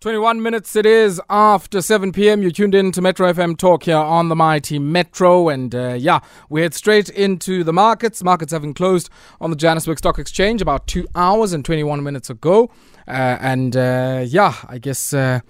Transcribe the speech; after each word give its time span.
21 0.00 0.40
minutes 0.40 0.76
it 0.76 0.86
is 0.86 1.20
after 1.28 1.82
7 1.82 2.12
p.m. 2.12 2.40
You 2.40 2.52
tuned 2.52 2.72
in 2.72 2.92
to 2.92 3.02
Metro 3.02 3.32
FM 3.32 3.58
Talk 3.58 3.82
here 3.82 3.96
on 3.96 4.28
the 4.28 4.36
mighty 4.36 4.78
Metro. 4.78 5.48
And 5.48 5.74
uh, 5.74 5.96
yeah, 5.98 6.20
we 6.48 6.60
head 6.60 6.72
straight 6.72 7.08
into 7.08 7.64
the 7.64 7.72
markets. 7.72 8.22
Markets 8.22 8.52
having 8.52 8.74
closed 8.74 9.10
on 9.40 9.50
the 9.50 9.56
Johannesburg 9.56 9.98
Stock 9.98 10.20
Exchange 10.20 10.62
about 10.62 10.86
two 10.86 11.08
hours 11.16 11.52
and 11.52 11.64
21 11.64 12.04
minutes 12.04 12.30
ago. 12.30 12.70
Uh, 13.08 13.38
and 13.40 13.76
uh, 13.76 14.24
yeah, 14.24 14.54
I 14.68 14.78
guess 14.78 15.12
uh, 15.12 15.40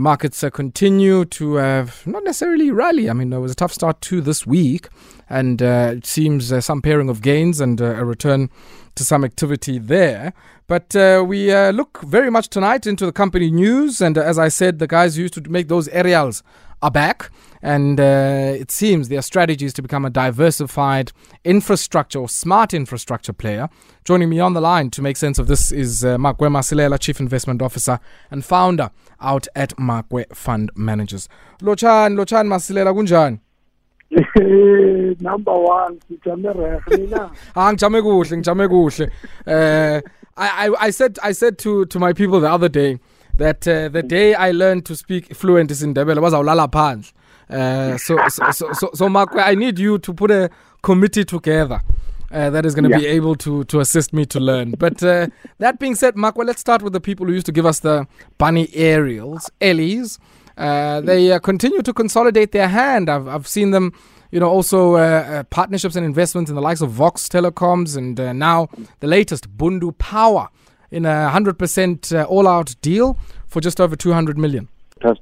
markets 0.00 0.42
uh, 0.42 0.50
continue 0.50 1.24
to 1.26 1.54
not 2.06 2.24
necessarily 2.24 2.70
rally. 2.70 3.10
I 3.10 3.12
mean, 3.12 3.30
there 3.30 3.40
was 3.40 3.52
a 3.52 3.56
tough 3.56 3.72
start 3.72 4.00
to 4.02 4.20
this 4.20 4.46
week. 4.46 4.88
And 5.28 5.62
uh, 5.62 5.94
it 5.96 6.06
seems 6.06 6.52
some 6.64 6.82
pairing 6.82 7.08
of 7.08 7.22
gains 7.22 7.58
and 7.60 7.80
a 7.80 8.04
return 8.04 8.50
to 8.96 9.04
some 9.04 9.24
activity 9.24 9.78
there. 9.78 10.34
But 10.66 10.94
uh, 10.94 11.24
we 11.26 11.52
uh, 11.52 11.70
look 11.70 12.02
very 12.02 12.30
much 12.30 12.48
tonight 12.48 12.86
into 12.86 13.06
the 13.06 13.12
company 13.12 13.50
news. 13.50 14.00
And 14.00 14.16
uh, 14.16 14.22
as 14.22 14.38
I 14.38 14.48
said, 14.48 14.78
the 14.78 14.86
guys 14.86 15.18
used 15.18 15.34
to 15.34 15.42
make 15.50 15.68
those 15.68 15.88
aerials 15.88 16.42
are 16.82 16.90
back. 16.90 17.30
And 17.64 18.00
uh, 18.00 18.54
it 18.58 18.72
seems 18.72 19.08
their 19.08 19.22
strategy 19.22 19.66
is 19.66 19.72
to 19.74 19.82
become 19.82 20.04
a 20.04 20.10
diversified 20.10 21.12
infrastructure 21.44 22.18
or 22.18 22.28
smart 22.28 22.74
infrastructure 22.74 23.32
player. 23.32 23.68
Joining 24.04 24.28
me 24.28 24.40
on 24.40 24.54
the 24.54 24.60
line 24.60 24.90
to 24.90 25.02
make 25.02 25.16
sense 25.16 25.38
of 25.38 25.46
this 25.46 25.70
is 25.70 26.04
uh, 26.04 26.16
Makwe 26.16 26.48
Masilela, 26.50 26.98
Chief 26.98 27.20
Investment 27.20 27.62
Officer 27.62 28.00
and 28.32 28.44
founder 28.44 28.90
out 29.20 29.46
at 29.54 29.76
Makwe 29.76 30.34
Fund 30.34 30.72
Managers. 30.74 31.28
Lochan, 31.60 32.16
Lochan 32.16 32.48
Masilela, 32.48 32.92
kunjani? 32.92 33.38
number 35.20 35.58
one 35.58 35.98
ngijame 36.10 36.52
rehe 36.52 36.96
mina 36.98 37.30
ah 37.56 37.72
ngijame 37.72 38.02
kuhle 38.02 38.36
ngijame 38.36 38.68
kuhle 38.68 39.10
uh 39.46 40.02
I, 40.36 40.68
I, 40.68 40.86
I 40.86 40.90
said 40.90 41.18
I 41.22 41.32
said 41.32 41.58
to 41.58 41.86
to 41.86 41.98
my 41.98 42.12
people 42.12 42.40
the 42.40 42.50
other 42.50 42.68
day 42.68 42.98
that 43.36 43.66
uh, 43.66 43.88
the 43.88 44.02
day 44.02 44.34
I 44.34 44.50
learned 44.50 44.86
to 44.86 44.96
speak 44.96 45.34
fluent 45.34 45.70
is 45.70 45.82
in 45.82 45.94
Ndebele 45.94 46.20
bazawulala 46.20 46.70
phandle 46.70 47.12
uh, 47.52 47.98
so, 47.98 48.16
so, 48.28 48.50
so, 48.50 48.72
so, 48.72 48.90
so 48.94 49.08
Mark, 49.08 49.30
I 49.34 49.54
need 49.54 49.78
you 49.78 49.98
to 49.98 50.14
put 50.14 50.30
a 50.30 50.50
committee 50.82 51.24
together 51.24 51.82
uh, 52.30 52.48
that 52.50 52.64
is 52.64 52.74
going 52.74 52.84
to 52.84 52.90
yeah. 52.90 52.98
be 52.98 53.06
able 53.06 53.34
to 53.36 53.64
to 53.64 53.80
assist 53.80 54.12
me 54.12 54.24
to 54.26 54.40
learn. 54.40 54.72
But 54.78 55.02
uh, 55.02 55.26
that 55.58 55.78
being 55.78 55.94
said, 55.94 56.16
Mark, 56.16 56.36
well, 56.36 56.46
let's 56.46 56.60
start 56.60 56.82
with 56.82 56.92
the 56.94 57.00
people 57.00 57.26
who 57.26 57.32
used 57.32 57.46
to 57.46 57.52
give 57.52 57.66
us 57.66 57.80
the 57.80 58.06
bunny 58.38 58.68
aerials, 58.74 59.50
Ellies. 59.60 60.18
Uh, 60.56 61.00
they 61.00 61.32
uh, 61.32 61.38
continue 61.38 61.82
to 61.82 61.92
consolidate 61.92 62.52
their 62.52 62.68
hand. 62.68 63.08
I've, 63.10 63.26
I've 63.26 63.46
seen 63.48 63.70
them, 63.70 63.92
you 64.30 64.40
know, 64.40 64.48
also 64.48 64.96
uh, 64.96 64.98
uh 64.98 65.42
partnerships 65.44 65.96
and 65.96 66.04
investments 66.06 66.50
in 66.50 66.54
the 66.54 66.62
likes 66.62 66.80
of 66.80 66.90
Vox 66.90 67.28
Telecoms 67.28 67.96
and 67.96 68.18
uh, 68.18 68.32
now 68.32 68.68
the 69.00 69.06
latest 69.06 69.56
Bundu 69.56 69.96
Power 69.98 70.48
in 70.92 71.06
a 71.06 71.30
100% 71.32 72.14
uh, 72.14 72.24
all-out 72.24 72.76
deal 72.82 73.18
for 73.46 73.60
just 73.60 73.80
over 73.80 73.96
200 73.96 74.38
million. 74.38 74.68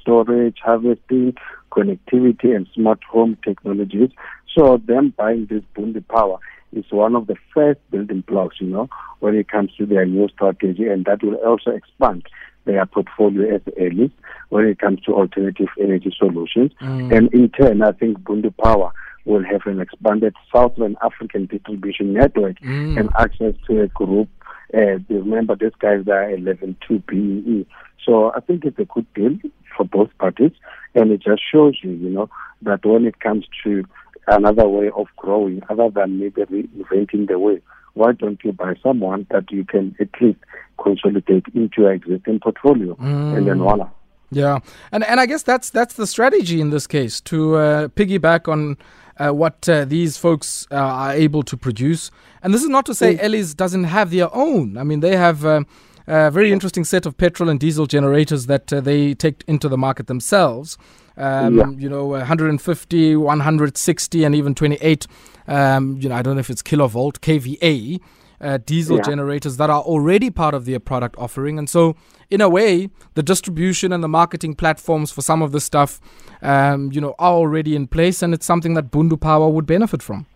Storage, 0.02 0.58
harvesting, 0.62 1.34
connectivity, 1.72 2.54
and 2.54 2.66
smart 2.74 3.02
home 3.04 3.38
technologies. 3.42 4.10
So 4.54 4.76
them 4.84 5.14
buying 5.16 5.46
this 5.46 5.62
Bundu 5.74 6.06
Power 6.06 6.38
is 6.72 6.84
one 6.90 7.16
of 7.16 7.26
the 7.26 7.36
first 7.54 7.80
building 7.90 8.22
blocks, 8.26 8.56
you 8.60 8.66
know, 8.66 8.88
when 9.20 9.34
it 9.34 9.48
comes 9.48 9.74
to 9.78 9.86
their 9.86 10.04
new 10.04 10.28
strategy, 10.28 10.86
and 10.86 11.04
that 11.06 11.22
will 11.22 11.36
also 11.36 11.70
expand 11.70 12.26
their 12.64 12.84
portfolio 12.86 13.56
as 13.56 13.62
early 13.78 14.12
when 14.50 14.66
it 14.66 14.78
comes 14.78 15.00
to 15.02 15.14
alternative 15.14 15.68
energy 15.80 16.14
solutions. 16.16 16.72
Mm. 16.82 17.16
And 17.16 17.34
in 17.34 17.48
turn, 17.50 17.82
I 17.82 17.92
think 17.92 18.18
Bundu 18.20 18.54
Power 18.62 18.92
will 19.24 19.44
have 19.44 19.62
an 19.66 19.80
expanded 19.80 20.34
Southern 20.52 20.96
African 21.02 21.46
distribution 21.46 22.12
network 22.12 22.58
mm. 22.60 22.98
and 22.98 23.08
access 23.18 23.54
to 23.68 23.82
a 23.82 23.88
group. 23.88 24.28
Uh, 24.72 24.98
remember, 25.08 25.56
these 25.56 25.74
guys 25.78 26.06
are 26.08 26.30
11 26.30 26.76
2 26.86 26.98
BEE. 27.00 27.66
So 28.04 28.32
I 28.34 28.40
think 28.40 28.64
it's 28.64 28.78
a 28.78 28.84
good 28.84 29.06
deal 29.14 29.36
for 29.76 29.84
both 29.84 30.10
parties. 30.18 30.52
And 30.94 31.10
it 31.10 31.22
just 31.22 31.42
shows 31.50 31.78
you, 31.82 31.90
you 31.90 32.10
know, 32.10 32.30
that 32.62 32.84
when 32.84 33.06
it 33.06 33.20
comes 33.20 33.46
to 33.64 33.84
another 34.26 34.68
way 34.68 34.90
of 34.90 35.06
growing, 35.16 35.62
other 35.68 35.90
than 35.90 36.20
maybe 36.20 36.42
reinventing 36.42 37.28
the 37.28 37.38
way, 37.38 37.60
why 37.94 38.12
don't 38.12 38.42
you 38.44 38.52
buy 38.52 38.74
someone 38.82 39.26
that 39.30 39.50
you 39.50 39.64
can 39.64 39.96
at 40.00 40.08
least 40.20 40.38
consolidate 40.82 41.44
into 41.54 41.82
your 41.82 41.92
existing 41.92 42.40
portfolio 42.40 42.94
mm. 42.94 43.36
and 43.36 43.46
then 43.46 43.58
voila. 43.58 43.88
Yeah, 44.32 44.60
and 44.92 45.02
and 45.04 45.18
I 45.18 45.26
guess 45.26 45.42
that's 45.42 45.70
that's 45.70 45.94
the 45.94 46.06
strategy 46.06 46.60
in 46.60 46.70
this 46.70 46.86
case 46.86 47.20
to 47.22 47.56
uh, 47.56 47.88
piggyback 47.88 48.46
on 48.46 48.78
uh, 49.20 49.32
what 49.32 49.68
uh, 49.68 49.84
these 49.84 50.16
folks 50.16 50.66
uh, 50.70 50.76
are 50.76 51.12
able 51.12 51.42
to 51.42 51.56
produce. 51.56 52.10
And 52.42 52.54
this 52.54 52.62
is 52.62 52.68
not 52.68 52.86
to 52.86 52.94
say 52.94 53.16
mm. 53.16 53.22
Ellies 53.22 53.54
doesn't 53.54 53.84
have 53.84 54.10
their 54.10 54.34
own. 54.34 54.78
I 54.78 54.82
mean, 54.82 55.00
they 55.00 55.16
have 55.16 55.44
uh, 55.44 55.64
a 56.06 56.30
very 56.30 56.50
interesting 56.52 56.84
set 56.84 57.04
of 57.06 57.16
petrol 57.18 57.48
and 57.48 57.60
diesel 57.60 57.86
generators 57.86 58.46
that 58.46 58.72
uh, 58.72 58.80
they 58.80 59.14
take 59.14 59.44
into 59.46 59.68
the 59.68 59.76
market 59.76 60.06
themselves. 60.06 60.78
Um, 61.16 61.58
yeah. 61.58 61.70
You 61.70 61.88
know, 61.90 62.06
150, 62.06 63.16
160, 63.16 64.24
and 64.24 64.34
even 64.34 64.54
28. 64.54 65.06
Um, 65.46 65.98
you 66.00 66.08
know, 66.08 66.14
I 66.14 66.22
don't 66.22 66.36
know 66.36 66.40
if 66.40 66.48
it's 66.48 66.62
kilovolt, 66.62 67.18
kVA 67.20 68.00
uh, 68.40 68.58
diesel 68.64 68.96
yeah. 68.96 69.02
generators 69.02 69.56
that 69.56 69.70
are 69.70 69.82
already 69.82 70.30
part 70.30 70.54
of 70.54 70.64
their 70.64 70.80
product 70.80 71.16
offering. 71.18 71.58
And 71.58 71.68
so, 71.68 71.96
in 72.30 72.40
a 72.40 72.48
way, 72.48 72.90
the 73.14 73.22
distribution 73.22 73.92
and 73.92 74.02
the 74.02 74.08
marketing 74.08 74.54
platforms 74.54 75.10
for 75.10 75.22
some 75.22 75.42
of 75.42 75.52
this 75.52 75.64
stuff, 75.64 76.00
um, 76.42 76.90
you 76.92 77.00
know, 77.00 77.14
are 77.18 77.32
already 77.32 77.76
in 77.76 77.86
place, 77.86 78.22
and 78.22 78.32
it's 78.32 78.46
something 78.46 78.74
that 78.74 78.90
Bundu 78.90 79.20
Power 79.20 79.48
would 79.48 79.66
benefit 79.66 80.02
from. 80.02 80.26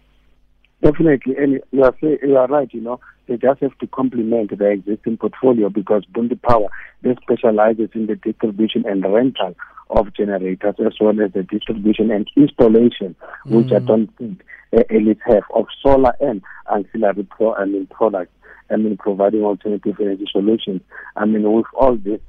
Definitely, 0.83 1.37
and 1.37 1.61
you 1.71 1.83
are, 1.83 1.95
you 2.03 2.37
are 2.37 2.47
right. 2.47 2.73
You 2.75 2.83
know, 2.83 3.01
they 3.27 3.37
just 3.37 3.61
have 3.61 3.77
to 3.79 3.87
complement 3.87 4.59
their 4.59 4.73
existing 4.73 5.17
portfolio 5.17 5.71
because 5.71 6.05
Bundu 6.13 6.41
Power 6.43 6.69
they 7.03 7.15
specializes 7.23 7.91
in 7.95 8.07
the 8.07 8.17
distribution 8.17 8.85
and 8.87 9.03
rental 9.05 9.55
of 9.91 10.13
generators 10.15 10.75
as 10.85 10.95
well 11.01 11.21
as 11.21 11.33
the 11.33 11.43
distribution 11.43 12.11
and 12.11 12.31
installation, 12.37 13.15
mm. 13.47 13.51
which 13.51 13.73
I 13.73 13.79
mm. 13.79 13.87
don't 13.87 14.17
think 14.17 14.43
Ellies 14.91 15.17
have 15.27 15.45
of 15.55 15.67
solar 15.83 16.15
and 16.21 16.43
ancillary 16.73 17.25
pro, 17.25 17.55
I 17.55 17.65
mean 17.65 17.87
products. 17.87 18.33
I 18.71 18.77
mean 18.77 18.97
providing 18.97 19.43
alternative 19.43 19.97
energy 20.01 20.27
solutions. 20.31 20.81
I 21.17 21.27
mean 21.27 21.51
with 21.53 21.67
all 21.75 21.97
this 21.97 22.21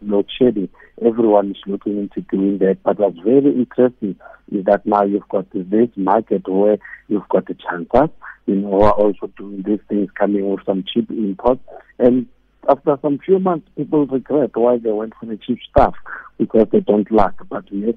load 0.00 0.26
shedding, 0.38 0.68
everyone 1.04 1.50
is 1.50 1.62
looking 1.66 1.98
into 1.98 2.22
doing 2.30 2.58
that. 2.58 2.78
But 2.82 2.98
what's 2.98 3.18
very 3.18 3.52
interesting 3.54 4.16
is 4.50 4.64
that 4.64 4.84
now 4.86 5.04
you've 5.04 5.28
got 5.28 5.46
this 5.52 5.88
market 5.96 6.48
where 6.48 6.78
you've 7.08 7.28
got 7.28 7.46
the 7.46 7.54
chancers, 7.54 8.10
you 8.46 8.56
know, 8.56 8.70
who 8.70 8.80
are 8.80 8.92
also 8.92 9.28
doing 9.36 9.62
these 9.66 9.80
things 9.88 10.10
coming 10.18 10.50
with 10.50 10.64
some 10.66 10.84
cheap 10.92 11.10
imports 11.10 11.60
and 11.98 12.26
after 12.68 12.96
some 13.02 13.18
few 13.18 13.38
months, 13.38 13.68
people 13.76 14.06
regret 14.06 14.50
why 14.54 14.78
they 14.78 14.92
went 14.92 15.14
for 15.18 15.26
the 15.26 15.36
cheap 15.36 15.58
stuff 15.68 15.94
because 16.38 16.66
they 16.70 16.80
don't 16.80 17.10
like. 17.10 17.34
But 17.48 17.64
yes, 17.70 17.94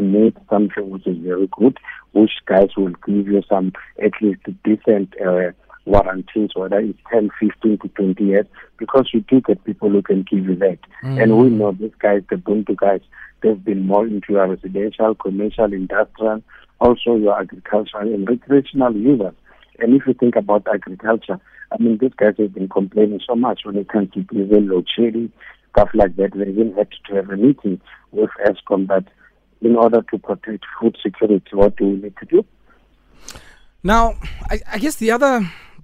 made 0.00 0.36
something 0.50 0.90
which 0.90 1.06
is 1.06 1.18
very 1.18 1.48
good, 1.52 1.78
which 2.12 2.32
guys 2.46 2.70
will 2.76 2.94
give 3.06 3.26
you 3.26 3.42
some 3.48 3.72
at 4.02 4.12
least 4.20 4.40
decent 4.64 5.14
uh, 5.20 5.52
warranties, 5.84 6.50
whether 6.54 6.78
it's 6.78 6.98
10, 7.10 7.30
15 7.40 7.78
to 7.78 7.88
20 7.88 8.24
years, 8.24 8.46
because 8.78 9.10
you 9.12 9.20
do 9.22 9.40
get 9.40 9.64
people 9.64 9.88
who 9.90 10.02
can 10.02 10.24
give 10.28 10.44
you 10.44 10.56
that. 10.56 10.78
Mm. 11.02 11.22
And 11.22 11.38
we 11.38 11.48
know 11.50 11.72
these 11.72 11.94
guys, 11.98 12.22
the 12.28 12.36
Bundu 12.36 12.76
guys, 12.76 13.00
they've 13.42 13.64
been 13.64 13.86
more 13.86 14.06
into 14.06 14.32
your 14.32 14.48
residential, 14.48 15.14
commercial, 15.14 15.72
industrial, 15.72 16.42
also 16.80 17.16
your 17.16 17.40
agricultural 17.40 18.12
and 18.12 18.28
recreational 18.28 18.94
users. 18.94 19.34
And 19.78 19.94
if 19.94 20.06
you 20.06 20.14
think 20.14 20.36
about 20.36 20.66
agriculture, 20.72 21.38
I 21.72 21.82
mean, 21.82 21.98
these 21.98 22.14
guys 22.16 22.34
have 22.38 22.54
been 22.54 22.68
complaining 22.68 23.20
so 23.26 23.34
much 23.34 23.60
when 23.64 23.76
it 23.76 23.88
comes 23.88 24.12
to 24.12 24.22
diesel 24.22 24.60
load 24.60 24.86
shedding, 24.94 25.32
stuff 25.70 25.90
like 25.94 26.16
that. 26.16 26.32
They 26.34 26.50
even 26.50 26.74
had 26.76 26.88
to 27.08 27.14
have 27.16 27.30
a 27.30 27.36
meeting 27.36 27.80
with 28.12 28.30
Eskom 28.44 28.88
that 28.88 29.04
in 29.66 29.76
order 29.76 30.02
to 30.10 30.18
protect 30.18 30.64
food 30.80 30.96
security, 31.02 31.50
what 31.52 31.76
do 31.76 31.84
we 31.86 31.96
need 31.96 32.16
to 32.18 32.26
do? 32.26 32.44
Now, 33.82 34.14
I, 34.50 34.60
I 34.74 34.78
guess 34.78 34.96
the 34.96 35.10
other 35.10 35.34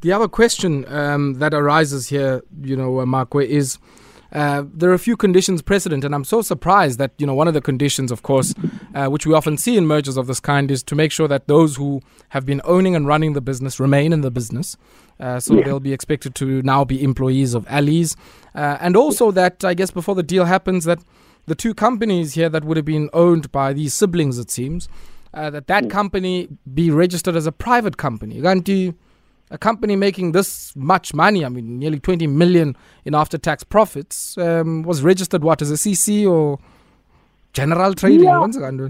the 0.01 0.13
other 0.13 0.29
question 0.29 0.85
um, 0.93 1.35
that 1.35 1.55
arises 1.55 2.09
here, 2.09 2.43
you 2.61 2.77
know, 2.77 3.01
uh, 3.01 3.05
Makwe, 3.05 3.47
is 3.47 3.79
uh, 4.33 4.65
there 4.75 4.91
are 4.91 4.95
a 4.95 4.99
few 4.99 5.17
conditions 5.17 5.63
precedent, 5.63 6.05
and 6.05 6.15
I'm 6.15 6.25
so 6.25 6.43
surprised 6.43 6.99
that 6.99 7.13
you 7.19 7.27
know 7.27 7.35
one 7.35 7.49
of 7.49 7.55
the 7.55 7.61
conditions, 7.61 8.11
of 8.11 8.23
course, 8.23 8.55
uh, 8.95 9.07
which 9.07 9.27
we 9.27 9.35
often 9.35 9.57
see 9.59 9.77
in 9.77 9.87
mergers 9.87 10.17
of 10.17 10.27
this 10.27 10.41
kind, 10.41 10.71
is 10.71 10.83
to 10.85 10.95
make 10.95 11.13
sure 11.13 11.29
that 11.29 11.47
those 11.47 11.77
who 11.77 12.01
have 12.31 12.45
been 12.47 12.61
owning 12.65 12.97
and 12.97 13.07
running 13.07 13.35
the 13.35 13.41
business 13.41 13.79
remain 13.79 14.13
in 14.13 14.23
the 14.23 14.31
business. 14.31 14.77
Uh, 15.21 15.39
so 15.39 15.55
yeah. 15.55 15.65
they'll 15.65 15.81
be 15.81 15.93
expected 15.93 16.35
to 16.35 16.63
now 16.63 16.85
be 16.85 17.03
employees 17.03 17.55
of 17.55 17.67
Ellies, 17.69 18.17
uh, 18.55 18.79
and 18.81 18.97
also 18.97 19.31
that 19.31 19.65
I 19.65 19.75
guess 19.75 19.91
before 19.91 20.15
the 20.15 20.23
deal 20.23 20.47
happens, 20.47 20.85
that 20.85 20.99
the 21.47 21.55
two 21.55 21.75
companies 21.75 22.35
here 22.35 22.49
that 22.49 22.65
would 22.65 22.77
have 22.77 22.87
been 22.87 23.11
owned 23.13 23.51
by 23.53 23.73
these 23.73 23.95
siblings, 23.95 24.39
it 24.39 24.51
seems, 24.51 24.89
uh, 25.35 25.51
that 25.51 25.67
that 25.67 25.85
mm. 25.85 25.91
company 25.91 26.49
be 26.73 26.91
registered 26.91 27.37
as 27.37 27.47
a 27.47 27.53
private 27.53 27.97
company. 27.97 28.41
Ganti 28.41 28.95
a 29.53 29.59
company 29.59 29.97
making 29.97 30.33
this 30.33 30.75
much 30.75 31.13
money, 31.13 31.45
I 31.45 31.49
mean, 31.51 31.79
nearly 31.79 32.01
20 32.01 32.27
million 32.27 32.75
in 33.05 33.15
after 33.15 33.37
tax 33.37 33.63
profits, 33.63 34.37
um, 34.39 34.83
was 34.83 35.03
registered 35.03 35.45
what 35.45 35.61
as 35.61 35.71
a 35.71 35.75
CC 35.75 36.29
or 36.29 36.59
general 37.53 37.95
trading? 37.95 38.25
Yeah. 38.25 38.89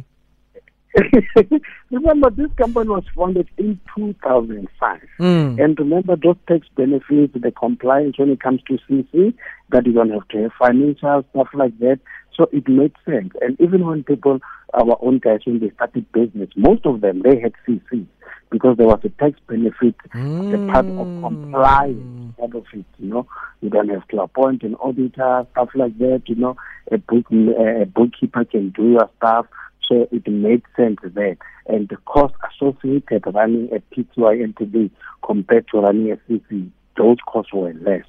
remember, 1.90 2.30
this 2.30 2.50
company 2.56 2.90
was 2.90 3.04
founded 3.16 3.48
in 3.58 3.80
2005. 3.96 5.00
Mm. 5.18 5.64
And 5.64 5.78
remember, 5.78 6.16
those 6.16 6.36
tax 6.46 6.68
benefits, 6.76 7.32
the 7.34 7.50
compliance 7.50 8.18
when 8.18 8.30
it 8.30 8.40
comes 8.40 8.62
to 8.68 8.78
CC, 8.88 9.34
that 9.72 9.86
you 9.86 9.92
don't 9.92 10.10
have 10.10 10.28
to 10.28 10.42
have 10.42 10.52
financial 10.58 11.24
stuff 11.30 11.48
like 11.54 11.78
that. 11.80 12.00
So 12.36 12.48
it 12.52 12.68
made 12.68 12.92
sense. 13.04 13.32
And 13.40 13.60
even 13.60 13.84
when 13.86 14.04
people, 14.04 14.40
our 14.72 14.96
own 15.00 15.18
guys, 15.18 15.40
when 15.44 15.60
they 15.60 15.70
started 15.70 16.10
business, 16.12 16.48
most 16.56 16.86
of 16.86 17.00
them, 17.00 17.22
they 17.22 17.40
had 17.40 17.52
CC 17.66 18.06
because 18.50 18.76
there 18.76 18.86
was 18.86 19.00
a 19.04 19.08
tax 19.08 19.38
benefit, 19.48 19.96
mm. 20.14 20.50
the 20.50 20.72
part 20.72 20.86
of 20.86 21.22
compliance 21.22 22.22
part 22.42 22.54
of 22.54 22.64
it, 22.72 22.84
you 22.98 23.08
know. 23.08 23.26
You 23.60 23.70
don't 23.70 23.88
have 23.88 24.06
to 24.08 24.20
appoint 24.20 24.62
an 24.62 24.74
auditor, 24.76 25.46
stuff 25.52 25.68
like 25.74 25.96
that, 25.98 26.22
you 26.26 26.34
know. 26.34 26.56
A, 26.90 26.98
book, 26.98 27.26
a 27.30 27.86
bookkeeper 27.86 28.44
can 28.44 28.70
do 28.70 28.92
your 28.92 29.10
stuff. 29.18 29.46
So 29.88 30.08
it 30.10 30.26
made 30.28 30.62
sense 30.76 30.98
there. 31.02 31.36
And 31.66 31.88
the 31.88 31.96
cost 32.04 32.34
associated 32.50 33.24
running 33.32 33.68
a 33.72 33.80
PTY 33.94 34.42
entity 34.42 34.90
compared 35.24 35.68
to 35.68 35.80
running 35.80 36.12
a 36.12 36.16
CC 36.30 36.70
those 36.96 37.16
costs 37.26 37.52
were 37.52 37.72
less. 37.74 38.04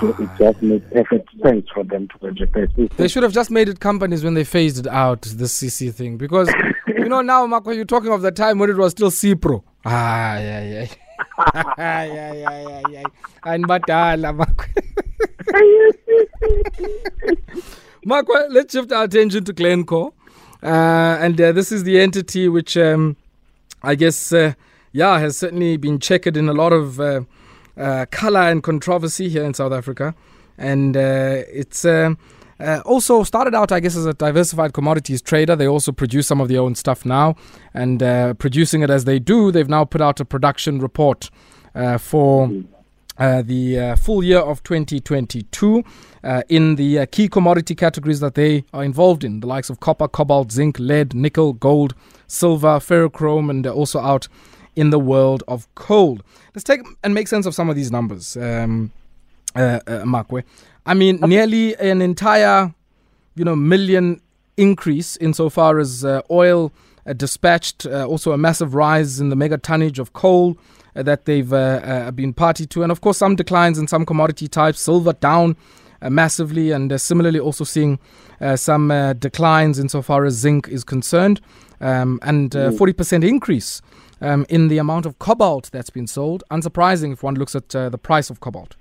So 0.00 0.08
it 0.10 0.16
ah. 0.20 0.36
just 0.38 0.62
made 0.62 0.90
perfect 0.90 1.28
sense 1.42 1.66
for 1.72 1.82
them 1.84 2.08
to 2.08 2.14
register. 2.26 2.68
They 2.96 3.08
should 3.08 3.22
have 3.22 3.32
just 3.32 3.50
made 3.50 3.68
it 3.68 3.80
companies 3.80 4.22
when 4.22 4.34
they 4.34 4.44
phased 4.44 4.86
out 4.86 5.22
the 5.22 5.46
CC 5.46 5.92
thing. 5.92 6.16
Because, 6.16 6.52
you 6.86 7.08
know, 7.08 7.20
now, 7.20 7.46
when 7.60 7.76
you're 7.76 7.84
talking 7.84 8.12
of 8.12 8.22
the 8.22 8.30
time 8.30 8.58
when 8.58 8.70
it 8.70 8.76
was 8.76 8.92
still 8.92 9.10
CIPRO. 9.10 9.62
Ah, 9.84 10.36
yeah, 10.38 10.62
yeah. 10.62 10.86
yeah, 11.78 12.04
yeah, 12.04 12.32
yeah, 12.32 12.82
yeah. 12.88 13.02
And 13.44 13.66
Batala, 13.66 14.34
Mark. 14.36 14.70
Mark, 18.04 18.26
let's 18.50 18.72
shift 18.72 18.92
our 18.92 19.04
attention 19.04 19.44
to 19.44 19.52
Glencore. 19.52 20.12
Uh, 20.62 21.18
and 21.20 21.40
uh, 21.40 21.52
this 21.52 21.72
is 21.72 21.84
the 21.84 22.00
entity 22.00 22.48
which 22.48 22.76
um, 22.76 23.16
I 23.82 23.94
guess, 23.94 24.32
uh, 24.32 24.54
yeah, 24.92 25.18
has 25.18 25.36
certainly 25.36 25.76
been 25.76 25.98
checkered 25.98 26.36
in 26.36 26.48
a 26.48 26.52
lot 26.52 26.72
of 26.72 27.00
uh, 27.76 27.96
uh, 27.96 28.06
color 28.06 28.40
and 28.40 28.62
controversy 28.62 29.28
here 29.28 29.44
in 29.44 29.54
South 29.54 29.72
Africa. 29.72 30.14
And 30.58 30.96
uh, 30.96 31.42
it's 31.48 31.84
um, 31.84 32.18
uh, 32.58 32.80
also 32.84 33.22
started 33.22 33.54
out, 33.54 33.72
I 33.72 33.80
guess, 33.80 33.96
as 33.96 34.06
a 34.06 34.14
diversified 34.14 34.72
commodities 34.72 35.22
trader. 35.22 35.56
They 35.56 35.68
also 35.68 35.92
produce 35.92 36.26
some 36.26 36.40
of 36.40 36.48
their 36.48 36.60
own 36.60 36.74
stuff 36.74 37.04
now. 37.04 37.36
And 37.74 38.02
uh, 38.02 38.34
producing 38.34 38.82
it 38.82 38.90
as 38.90 39.04
they 39.04 39.18
do, 39.18 39.52
they've 39.52 39.68
now 39.68 39.84
put 39.84 40.00
out 40.00 40.20
a 40.20 40.24
production 40.24 40.80
report 40.80 41.30
uh, 41.74 41.98
for. 41.98 42.50
Uh, 43.18 43.40
the 43.40 43.80
uh, 43.80 43.96
full 43.96 44.22
year 44.22 44.40
of 44.40 44.62
2022 44.62 45.82
uh, 46.22 46.42
in 46.50 46.74
the 46.74 47.06
key 47.06 47.30
commodity 47.30 47.74
categories 47.74 48.20
that 48.20 48.34
they 48.34 48.62
are 48.74 48.84
involved 48.84 49.24
in, 49.24 49.40
the 49.40 49.46
likes 49.46 49.70
of 49.70 49.80
copper, 49.80 50.06
cobalt, 50.06 50.52
zinc, 50.52 50.78
lead, 50.78 51.14
nickel, 51.14 51.54
gold, 51.54 51.94
silver, 52.26 52.78
ferrochrome, 52.78 53.48
and 53.48 53.66
also 53.66 54.00
out 54.00 54.28
in 54.76 54.90
the 54.90 54.98
world 54.98 55.42
of 55.48 55.66
coal. 55.74 56.20
Let's 56.54 56.62
take 56.62 56.82
and 57.02 57.14
make 57.14 57.26
sense 57.28 57.46
of 57.46 57.54
some 57.54 57.68
of 57.68 57.74
these 57.74 57.90
numbers, 57.90 58.36
um, 58.36 58.92
uh, 59.56 59.80
uh, 59.86 59.90
Makwe. 60.04 60.44
I 60.84 60.94
mean, 60.94 61.18
nearly 61.20 61.74
an 61.76 62.00
entire, 62.00 62.72
you 63.34 63.44
know, 63.44 63.56
million 63.56 64.20
increase 64.56 65.16
insofar 65.16 65.78
as 65.78 66.04
uh, 66.04 66.22
oil 66.30 66.72
uh, 67.06 67.12
dispatched, 67.12 67.86
uh, 67.86 68.06
also 68.06 68.32
a 68.32 68.38
massive 68.38 68.74
rise 68.74 69.18
in 69.18 69.30
the 69.30 69.36
mega 69.36 69.58
tonnage 69.58 69.98
of 69.98 70.12
coal 70.12 70.56
uh, 70.94 71.02
that 71.02 71.24
they've 71.24 71.50
been 72.14 72.32
party 72.32 72.66
to, 72.66 72.82
and 72.82 72.92
of 72.92 73.00
course 73.00 73.18
some 73.18 73.34
declines 73.34 73.78
in 73.78 73.88
some 73.88 74.06
commodity 74.06 74.48
types, 74.48 74.80
silver 74.80 75.12
down. 75.14 75.56
massively, 76.10 76.72
and 76.72 77.00
similarly, 77.00 77.40
also 77.40 77.64
seeing 77.64 77.98
some 78.54 78.88
declines 79.18 79.78
insofar 79.78 80.26
as 80.26 80.34
zinc 80.34 80.68
is 80.68 80.84
concerned, 80.84 81.40
um, 81.80 82.18
and 82.22 82.50
40% 82.50 83.24
increase 83.26 83.80
um, 84.20 84.46
in 84.48 84.68
the 84.68 84.78
amount 84.78 85.06
of 85.06 85.18
cobalt 85.18 85.70
that's 85.72 85.90
been 85.90 86.06
sold. 86.06 86.42
Unsurprising 86.50 87.12
if 87.12 87.22
one 87.22 87.34
looks 87.34 87.54
at 87.54 87.74
uh, 87.74 87.88
the 87.88 87.98
price 87.98 88.30
of 88.30 88.40
cobalt. 88.40 88.76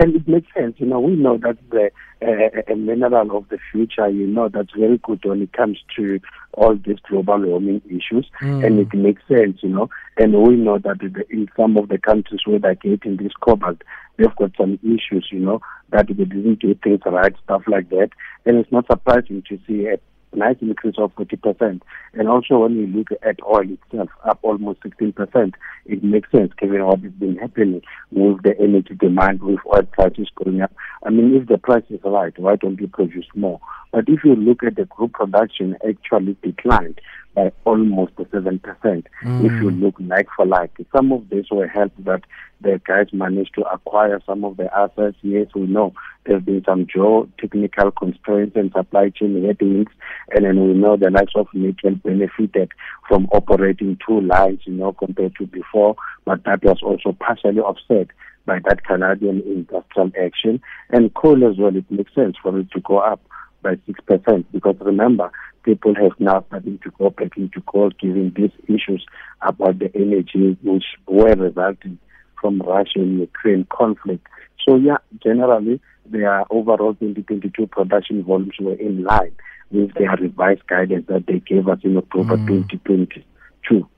And 0.00 0.16
it 0.16 0.26
makes 0.26 0.52
sense. 0.54 0.74
You 0.78 0.86
know, 0.86 0.98
we 0.98 1.14
know 1.14 1.38
that 1.38 1.56
the 1.70 1.90
uh, 2.20 2.72
a 2.72 2.74
mineral 2.74 3.36
of 3.36 3.48
the 3.48 3.58
future, 3.70 4.08
you 4.08 4.26
know, 4.26 4.48
that's 4.48 4.72
very 4.76 4.98
good 4.98 5.24
when 5.24 5.42
it 5.42 5.52
comes 5.52 5.78
to 5.96 6.18
all 6.54 6.74
these 6.74 6.98
global 7.08 7.38
warming 7.38 7.80
issues. 7.86 8.28
Mm. 8.40 8.66
And 8.66 8.78
it 8.80 8.92
makes 8.92 9.22
sense, 9.28 9.58
you 9.62 9.68
know. 9.68 9.88
And 10.16 10.34
we 10.42 10.56
know 10.56 10.78
that 10.78 11.00
in 11.30 11.48
some 11.56 11.76
of 11.76 11.88
the 11.88 11.98
countries 11.98 12.40
where 12.44 12.58
they're 12.58 12.74
getting 12.74 13.18
this 13.18 13.32
cobalt, 13.40 13.82
they've 14.16 14.34
got 14.36 14.50
some 14.56 14.80
issues, 14.82 15.28
you 15.30 15.38
know, 15.38 15.60
that 15.90 16.08
they 16.08 16.14
didn't 16.14 16.58
do 16.58 16.74
things 16.82 17.00
right, 17.06 17.34
stuff 17.44 17.62
like 17.68 17.88
that. 17.90 18.10
And 18.46 18.56
it's 18.56 18.72
not 18.72 18.86
surprising 18.86 19.44
to 19.48 19.58
see 19.66 19.86
a 19.86 19.98
nice 20.34 20.56
increase 20.60 20.96
of 20.98 21.14
40%. 21.14 21.80
And 22.14 22.28
also 22.28 22.58
when 22.58 22.74
you 22.76 22.86
look 22.86 23.08
at 23.22 23.42
oil 23.42 23.68
itself, 23.70 24.10
up 24.24 24.38
almost 24.42 24.80
16%, 24.80 25.52
it 25.86 26.04
makes 26.04 26.30
sense 26.30 26.52
given 26.58 26.84
what 26.84 27.00
has 27.00 27.12
been 27.12 27.36
happening 27.36 27.82
with 28.10 28.42
the 28.42 28.58
energy 28.58 28.94
demand, 28.94 29.42
with 29.42 29.60
oil 29.66 29.82
prices 29.92 30.30
going 30.42 30.60
up. 30.60 30.72
I 31.04 31.10
mean, 31.10 31.34
if 31.34 31.48
the 31.48 31.58
price 31.58 31.84
is 31.90 32.00
right, 32.04 32.36
why 32.38 32.56
don't 32.56 32.80
you 32.80 32.88
produce 32.88 33.26
more? 33.34 33.60
But 33.92 34.08
if 34.08 34.24
you 34.24 34.34
look 34.34 34.62
at 34.64 34.76
the 34.76 34.86
group 34.86 35.12
production 35.12 35.76
actually 35.86 36.36
declined 36.42 37.00
by 37.34 37.52
almost 37.64 38.14
7%. 38.16 38.60
Mm. 38.60 39.04
If 39.44 39.52
you 39.52 39.70
mm. 39.70 39.82
look 39.82 39.94
like 39.98 40.28
for 40.36 40.46
like, 40.46 40.72
some 40.94 41.12
of 41.12 41.28
this 41.28 41.46
will 41.50 41.68
help 41.68 41.92
that 42.00 42.22
the 42.60 42.80
guys 42.86 43.08
managed 43.12 43.54
to 43.54 43.62
acquire 43.62 44.20
some 44.24 44.44
of 44.44 44.56
the 44.56 44.74
assets. 44.76 45.16
Yes, 45.22 45.48
we 45.54 45.62
know 45.62 45.92
there 46.24 46.36
have 46.36 46.46
been 46.46 46.64
some 46.64 46.86
geotechnical 46.86 47.94
constraints 47.96 48.56
and 48.56 48.72
supply 48.72 49.10
chain 49.10 49.44
headwinds, 49.44 49.90
and 50.30 50.44
then 50.44 50.66
we 50.66 50.72
know 50.74 50.96
the 50.96 51.10
likes 51.10 51.32
of 51.34 51.46
Nickel 51.52 51.96
benefited 51.96 52.70
from 53.08 53.26
operating 53.32 53.98
two 54.06 54.20
lines, 54.20 54.60
you 54.64 54.72
know, 54.72 54.92
compared 54.92 55.36
to 55.36 55.46
before, 55.46 55.96
but 56.24 56.42
that 56.44 56.64
was 56.64 56.78
also 56.82 57.12
partially 57.12 57.60
offset 57.60 58.08
by 58.46 58.58
that 58.66 58.84
Canadian 58.84 59.42
industrial 59.46 60.10
action. 60.22 60.60
And 60.90 61.12
coal 61.14 61.48
as 61.48 61.58
well, 61.58 61.76
it 61.76 61.90
makes 61.90 62.14
sense 62.14 62.36
for 62.42 62.58
it 62.58 62.70
to 62.72 62.80
go 62.80 62.98
up 62.98 63.20
by 63.64 63.74
6% 63.74 64.44
because 64.52 64.76
remember, 64.80 65.32
people 65.64 65.94
have 65.96 66.12
now 66.20 66.44
started 66.46 66.80
to 66.82 66.90
go 66.98 67.10
back 67.10 67.36
into 67.36 67.60
court 67.62 67.98
given 67.98 68.32
these 68.36 68.52
issues 68.68 69.04
about 69.42 69.78
the 69.80 69.90
energy 69.94 70.56
which 70.62 70.84
were 71.08 71.34
resulting 71.34 71.98
from 72.40 72.60
Russia 72.60 73.00
and 73.00 73.18
Ukraine 73.20 73.66
conflict. 73.70 74.26
So 74.64 74.76
yeah, 74.76 74.98
generally 75.22 75.80
their 76.06 76.44
overall 76.52 76.94
2022 76.94 77.66
production 77.66 78.22
volumes 78.22 78.54
were 78.60 78.74
in 78.74 79.02
line 79.02 79.34
with 79.70 79.92
their 79.94 80.14
revised 80.16 80.66
guidance 80.66 81.06
that 81.08 81.26
they 81.26 81.40
gave 81.40 81.66
us 81.68 81.78
in 81.82 81.96
October 81.96 82.36
mm. 82.36 82.68
2022. 82.68 83.88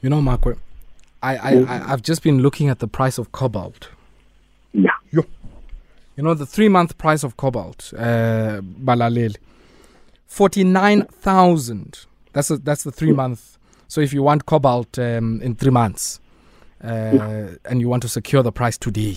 You 0.00 0.10
know, 0.10 0.20
Mark, 0.20 0.44
I, 1.22 1.36
I, 1.36 1.62
I, 1.62 1.92
I've 1.92 2.02
just 2.02 2.22
been 2.22 2.40
looking 2.40 2.68
at 2.68 2.80
the 2.80 2.88
price 2.88 3.18
of 3.18 3.32
cobalt. 3.32 3.90
You 6.18 6.24
know, 6.24 6.34
the 6.34 6.46
three 6.46 6.68
month 6.68 6.98
price 6.98 7.22
of 7.22 7.36
cobalt, 7.36 7.92
uh, 7.96 8.60
Balaleli, 8.60 9.36
49,000. 10.26 12.06
That's, 12.32 12.50
a, 12.50 12.56
that's 12.56 12.82
the 12.82 12.90
three 12.90 13.12
month. 13.12 13.56
So 13.86 14.00
if 14.00 14.12
you 14.12 14.24
want 14.24 14.44
cobalt 14.44 14.98
um, 14.98 15.40
in 15.40 15.54
three 15.54 15.70
months 15.70 16.18
uh, 16.82 16.88
yeah. 16.88 17.48
and 17.66 17.80
you 17.80 17.88
want 17.88 18.02
to 18.02 18.08
secure 18.08 18.42
the 18.42 18.50
price 18.50 18.76
today 18.76 19.16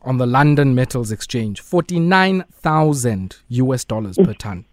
on 0.00 0.16
the 0.16 0.26
London 0.26 0.74
Metals 0.74 1.12
Exchange, 1.12 1.60
49,000 1.60 3.36
US 3.48 3.84
dollars 3.84 4.16
per 4.16 4.32
ton. 4.32 4.64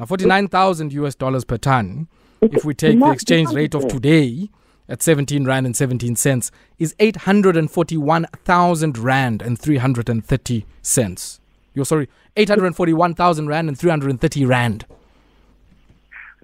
Now, 0.00 0.06
49,000 0.06 0.92
US 0.92 1.14
dollars 1.14 1.44
per 1.44 1.58
ton, 1.58 2.08
if 2.42 2.64
we 2.64 2.74
take 2.74 2.98
the 2.98 3.12
exchange 3.12 3.52
rate 3.52 3.76
of 3.76 3.86
today, 3.86 4.50
at 4.88 5.02
17 5.02 5.44
rand 5.44 5.66
and 5.66 5.76
17 5.76 6.16
cents 6.16 6.50
is 6.78 6.94
841,000 6.98 8.98
rand 8.98 9.42
and 9.42 9.58
330 9.58 10.66
cents. 10.82 11.40
You're 11.74 11.84
sorry, 11.84 12.08
841,000 12.36 13.48
rand 13.48 13.68
and 13.68 13.78
330 13.78 14.46
rand. 14.46 14.86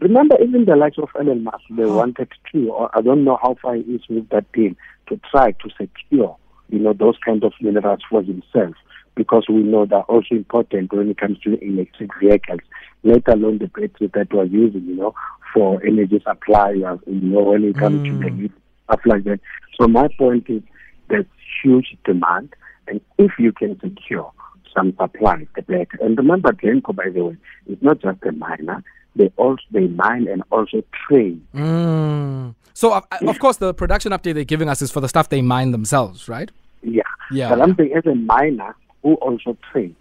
Remember, 0.01 0.37
even 0.43 0.65
the 0.65 0.77
likes 0.77 0.99
of 0.99 1.09
Elon 1.19 1.45
Musk, 1.45 1.65
they 1.71 1.85
oh. 1.85 1.97
wanted 1.97 2.29
to, 2.53 2.71
or 2.71 2.91
I 2.97 3.01
don't 3.01 3.25
know 3.25 3.39
how 3.41 3.57
far 3.63 3.77
he 3.77 3.83
is 3.83 4.03
with 4.09 4.29
that 4.31 4.51
deal, 4.53 4.75
to 5.09 5.21
try 5.31 5.53
to 5.53 5.71
secure, 5.79 6.37
you 6.69 6.81
know, 6.81 6.93
those 6.93 7.17
kind 7.25 7.45
of 7.45 7.53
minerals 7.61 8.01
for 8.11 8.23
himself, 8.23 8.75
because 9.15 9.47
we 9.49 9.63
know 9.63 9.87
they're 9.87 10.03
also 10.03 10.35
important 10.35 10.93
when 10.93 11.11
it 11.11 11.19
comes 11.19 11.39
to 11.41 11.59
electric 11.65 12.11
vehicles, 12.21 12.61
let 13.05 13.29
alone 13.29 13.59
the 13.59 13.69
batteries 13.69 14.11
that 14.15 14.33
we're 14.33 14.45
using, 14.45 14.85
you 14.85 14.97
know, 14.97 15.15
for 15.55 15.83
energy 15.85 16.21
supply, 16.27 16.73
you 16.73 17.01
know, 17.07 17.43
when 17.43 17.65
it 17.65 17.79
comes 17.79 18.07
mm. 18.07 18.21
to 18.21 18.31
the 18.31 18.51
stuff 18.85 19.01
like 19.07 19.25
that. 19.25 19.41
So 19.81 19.89
my 19.89 20.09
point 20.19 20.51
is 20.51 20.63
there's 21.09 21.27
huge 21.63 21.97
demand, 22.05 22.55
and 22.89 23.01
if 23.17 23.31
you 23.39 23.53
can 23.53 23.79
secure 23.81 24.31
some 24.75 24.95
supply, 25.01 25.47
the 25.55 25.63
better. 25.63 25.99
And 26.01 26.19
remember, 26.19 26.53
Glencore, 26.53 26.95
by 26.95 27.09
the 27.09 27.25
way, 27.25 27.37
is 27.69 27.79
not 27.81 28.01
just 28.01 28.19
a 28.25 28.33
miner. 28.33 28.83
They 29.17 29.33
also 29.37 29.63
they 29.71 29.87
mine 29.87 30.27
and 30.27 30.43
also 30.51 30.83
train. 31.07 31.47
Mm. 31.55 32.57
So, 32.73 32.91
uh, 32.91 33.03
of 33.29 33.39
course, 33.39 33.59
the 33.59 33.73
production 33.73 34.11
update 34.11 34.35
they're 34.35 34.43
giving 34.43 34.69
us 34.69 34.83
is 34.83 34.91
for 34.91 35.01
the 35.01 35.09
stuff 35.09 35.29
they 35.29 35.41
mine 35.41 35.71
themselves, 35.71 36.29
right? 36.29 36.51
Yeah. 36.83 37.03
Yeah. 37.31 37.51
But 37.51 37.63
I'm 37.63 37.77
saying, 37.77 37.93
as 37.97 38.05
a 38.07 38.17
miner 38.17 38.75
who 39.03 39.15
also 39.15 39.57
trains, 39.71 39.95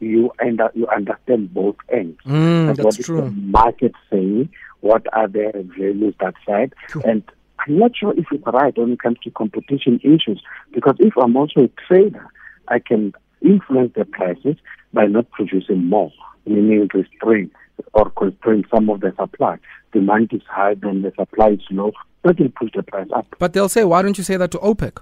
you 0.00 0.32
end 0.40 0.60
up, 0.60 0.72
you 0.74 0.86
understand 0.88 1.52
both 1.52 1.76
ends. 1.92 2.18
Mm, 2.26 2.76
that's 2.76 2.80
what 2.80 2.94
true. 3.04 3.22
the 3.22 3.30
market 3.30 3.92
saying? 4.10 4.50
What 4.80 5.06
are 5.12 5.28
their 5.28 5.52
values 5.52 6.14
that 6.20 6.34
side? 6.46 6.74
True. 6.88 7.02
And 7.04 7.22
I'm 7.60 7.78
not 7.78 7.96
sure 7.96 8.14
if 8.16 8.26
it's 8.30 8.44
right 8.46 8.76
when 8.76 8.92
it 8.92 9.00
comes 9.00 9.18
to 9.24 9.30
competition 9.30 10.00
issues 10.02 10.42
because 10.72 10.96
if 10.98 11.14
I'm 11.16 11.36
also 11.36 11.64
a 11.64 11.70
trader, 11.86 12.26
I 12.68 12.78
can 12.78 13.12
influence 13.42 13.92
the 13.94 14.04
prices 14.04 14.56
by 14.92 15.06
not 15.06 15.30
producing 15.30 15.86
more, 15.86 16.12
meaning 16.46 16.88
restrain 16.94 17.50
or 17.94 18.10
constrain 18.10 18.64
some 18.72 18.90
of 18.90 19.00
the 19.00 19.12
supply. 19.18 19.58
Demand 19.92 20.30
is 20.32 20.42
high, 20.48 20.74
then 20.74 21.02
the 21.02 21.12
supply 21.16 21.50
is 21.50 21.60
low. 21.70 21.92
That 22.24 22.38
will 22.38 22.48
push 22.50 22.70
the 22.74 22.82
price 22.82 23.08
up. 23.14 23.26
But 23.38 23.52
they'll 23.52 23.68
say, 23.68 23.84
why 23.84 24.02
don't 24.02 24.18
you 24.18 24.24
say 24.24 24.36
that 24.36 24.50
to 24.52 24.58
OPEC? 24.58 24.98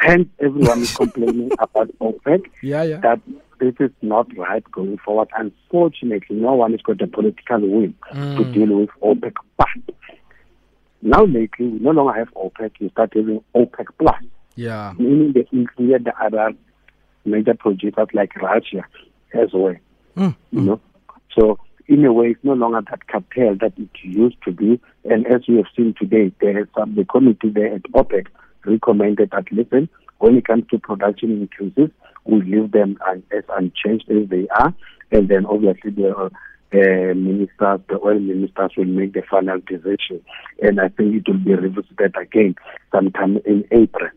Hence, 0.00 0.28
everyone 0.40 0.80
is 0.80 0.96
complaining 0.96 1.50
about 1.58 1.90
OPEC. 1.98 2.46
Yeah, 2.62 2.82
yeah. 2.84 3.00
That 3.00 3.20
this 3.58 3.74
is 3.78 3.90
not 4.00 4.34
right 4.36 4.64
going 4.70 4.96
forward. 4.98 5.28
Unfortunately, 5.36 6.36
no 6.36 6.54
one 6.54 6.72
has 6.72 6.80
got 6.80 6.98
the 6.98 7.06
political 7.06 7.60
will 7.60 7.92
mm. 8.12 8.36
to 8.38 8.44
deal 8.52 8.78
with 8.78 8.90
OPEC. 9.02 9.34
But 9.58 9.68
now 11.02 11.24
lately, 11.24 11.66
we 11.66 11.78
no 11.80 11.90
longer 11.90 12.18
have 12.18 12.32
OPEC. 12.34 12.72
We 12.80 12.88
start 12.90 13.12
having 13.14 13.44
OPEC 13.54 13.86
plus. 13.98 14.22
Yeah. 14.56 14.94
Meaning 14.98 15.32
they 15.34 15.46
include 15.52 16.04
the 16.04 16.18
other 16.18 16.52
major 17.26 17.54
producers 17.54 18.08
like 18.14 18.34
Russia 18.36 18.84
as 19.34 19.50
well. 19.52 19.76
Mm. 20.16 20.34
You 20.50 20.60
know, 20.62 20.80
so 21.38 21.58
in 21.86 22.04
a 22.06 22.12
way, 22.12 22.28
it's 22.28 22.44
no 22.44 22.54
longer 22.54 22.80
that 22.90 23.06
cartel 23.06 23.56
that 23.60 23.74
it 23.76 23.90
used 24.02 24.42
to 24.44 24.52
be. 24.52 24.80
And 25.04 25.26
as 25.26 25.42
we 25.46 25.56
have 25.56 25.66
seen 25.76 25.94
today, 25.98 26.32
there 26.40 26.58
is 26.58 26.68
some 26.74 26.94
the 26.94 27.04
committee 27.04 27.50
there 27.50 27.74
at 27.74 27.82
OPEC 27.92 28.28
recommended 28.64 29.30
that 29.30 29.50
listen, 29.52 29.88
when 30.18 30.36
it 30.36 30.46
comes 30.46 30.64
to 30.70 30.78
production 30.78 31.30
increases, 31.42 31.90
we 32.24 32.42
leave 32.42 32.72
them 32.72 32.98
as 33.06 33.44
unchanged 33.50 34.10
as 34.10 34.28
they 34.28 34.46
are, 34.48 34.74
and 35.10 35.28
then 35.28 35.46
obviously 35.46 35.90
the 35.90 36.30
uh, 36.72 37.14
ministers, 37.14 37.80
the 37.88 37.98
oil 38.04 38.18
ministers 38.18 38.72
will 38.76 38.84
make 38.84 39.12
the 39.12 39.22
final 39.28 39.58
decision, 39.66 40.22
and 40.62 40.80
I 40.80 40.88
think 40.88 41.14
it 41.14 41.28
will 41.28 41.38
be 41.38 41.54
revisited 41.54 42.14
again 42.16 42.54
sometime 42.92 43.38
in 43.44 43.64
April. 43.70 44.10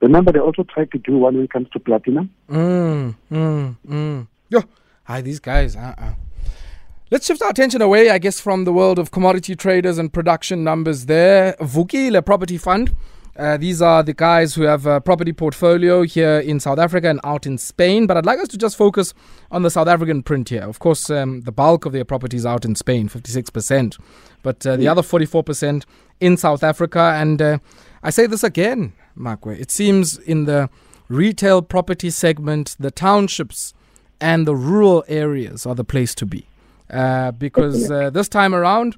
Remember, 0.00 0.30
they 0.30 0.38
also 0.38 0.62
tried 0.62 0.92
to 0.92 0.98
do 0.98 1.18
one 1.18 1.34
when 1.34 1.44
it 1.44 1.50
comes 1.50 1.68
to 1.70 1.80
platinum. 1.80 2.30
Mm, 2.48 3.16
mm, 3.32 3.76
mm. 3.86 4.26
Yo, 4.48 4.62
hi, 5.04 5.20
these 5.22 5.40
guys. 5.40 5.74
Uh-uh. 5.74 6.12
Let's 7.10 7.26
shift 7.26 7.42
our 7.42 7.50
attention 7.50 7.80
away, 7.80 8.10
I 8.10 8.18
guess, 8.18 8.38
from 8.38 8.64
the 8.64 8.72
world 8.72 8.98
of 8.98 9.10
commodity 9.10 9.56
traders 9.56 9.96
and 9.96 10.12
production 10.12 10.62
numbers 10.62 11.06
there. 11.06 11.54
Vukile 11.58 12.24
Property 12.24 12.58
Fund 12.58 12.94
uh, 13.38 13.56
these 13.56 13.80
are 13.80 14.02
the 14.02 14.12
guys 14.12 14.54
who 14.54 14.62
have 14.62 14.84
a 14.84 15.00
property 15.00 15.32
portfolio 15.32 16.02
here 16.02 16.40
in 16.40 16.58
South 16.58 16.78
Africa 16.78 17.08
and 17.08 17.20
out 17.22 17.46
in 17.46 17.56
Spain. 17.56 18.06
But 18.06 18.16
I'd 18.16 18.26
like 18.26 18.40
us 18.40 18.48
to 18.48 18.58
just 18.58 18.76
focus 18.76 19.14
on 19.52 19.62
the 19.62 19.70
South 19.70 19.86
African 19.86 20.24
print 20.24 20.48
here. 20.48 20.62
Of 20.62 20.80
course, 20.80 21.08
um, 21.08 21.42
the 21.42 21.52
bulk 21.52 21.86
of 21.86 21.92
their 21.92 22.04
properties 22.04 22.44
out 22.44 22.64
in 22.64 22.74
Spain, 22.74 23.08
56%, 23.08 23.96
but 24.42 24.66
uh, 24.66 24.76
the 24.76 24.86
mm. 24.86 24.90
other 24.90 25.02
44% 25.02 25.84
in 26.18 26.36
South 26.36 26.64
Africa. 26.64 27.14
And 27.14 27.40
uh, 27.40 27.58
I 28.02 28.10
say 28.10 28.26
this 28.26 28.42
again, 28.42 28.92
Makwe, 29.16 29.60
it 29.60 29.70
seems 29.70 30.18
in 30.18 30.46
the 30.46 30.68
retail 31.08 31.62
property 31.62 32.10
segment, 32.10 32.74
the 32.80 32.90
townships 32.90 33.72
and 34.20 34.48
the 34.48 34.56
rural 34.56 35.04
areas 35.06 35.64
are 35.64 35.76
the 35.76 35.84
place 35.84 36.12
to 36.16 36.26
be. 36.26 36.46
Uh, 36.90 37.30
because 37.30 37.88
uh, 37.88 38.10
this 38.10 38.28
time 38.28 38.52
around, 38.52 38.96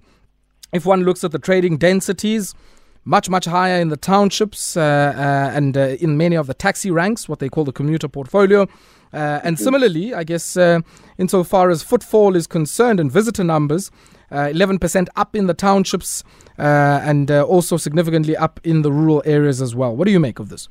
if 0.72 0.86
one 0.86 1.02
looks 1.02 1.24
at 1.24 1.32
the 1.32 1.38
trading 1.38 1.76
densities, 1.76 2.54
much, 3.04 3.28
much 3.28 3.46
higher 3.46 3.80
in 3.80 3.88
the 3.88 3.96
townships 3.96 4.76
uh, 4.76 4.80
uh, 4.80 5.56
and 5.56 5.76
uh, 5.76 5.96
in 6.00 6.16
many 6.16 6.36
of 6.36 6.46
the 6.46 6.54
taxi 6.54 6.90
ranks, 6.90 7.28
what 7.28 7.38
they 7.38 7.48
call 7.48 7.64
the 7.64 7.72
commuter 7.72 8.08
portfolio. 8.08 8.66
Uh, 9.12 9.40
and 9.42 9.58
similarly, 9.58 10.14
I 10.14 10.22
guess, 10.22 10.56
uh, 10.56 10.80
insofar 11.18 11.70
as 11.70 11.82
footfall 11.82 12.36
is 12.36 12.46
concerned 12.46 13.00
and 13.00 13.10
visitor 13.10 13.42
numbers, 13.42 13.90
11% 14.30 15.08
up 15.16 15.34
in 15.34 15.48
the 15.48 15.54
townships 15.54 16.22
and 16.56 17.28
also 17.30 17.76
significantly 17.76 18.36
up 18.36 18.60
in 18.62 18.82
the 18.82 18.92
rural 18.92 19.20
areas 19.24 19.60
as 19.60 19.74
well. 19.74 19.96
What 19.96 20.04
do 20.04 20.12
you 20.12 20.20
make 20.20 20.38
of 20.38 20.48
this? 20.48 20.68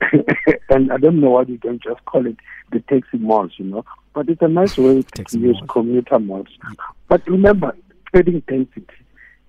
and 0.70 0.90
I 0.90 0.96
don't 0.96 1.20
know 1.20 1.30
why 1.30 1.42
you 1.42 1.58
don't 1.58 1.82
just 1.82 2.02
call 2.06 2.26
it 2.26 2.36
the 2.72 2.80
taxi 2.80 3.18
malls, 3.18 3.52
you 3.58 3.66
know, 3.66 3.84
but 4.14 4.30
it's 4.30 4.40
a 4.40 4.48
nice 4.48 4.78
way 4.78 5.02
to 5.02 5.38
use 5.38 5.60
commuter 5.68 6.18
malls. 6.18 6.48
But 7.08 7.26
remember, 7.26 7.76
trading 8.14 8.42
density 8.48 8.86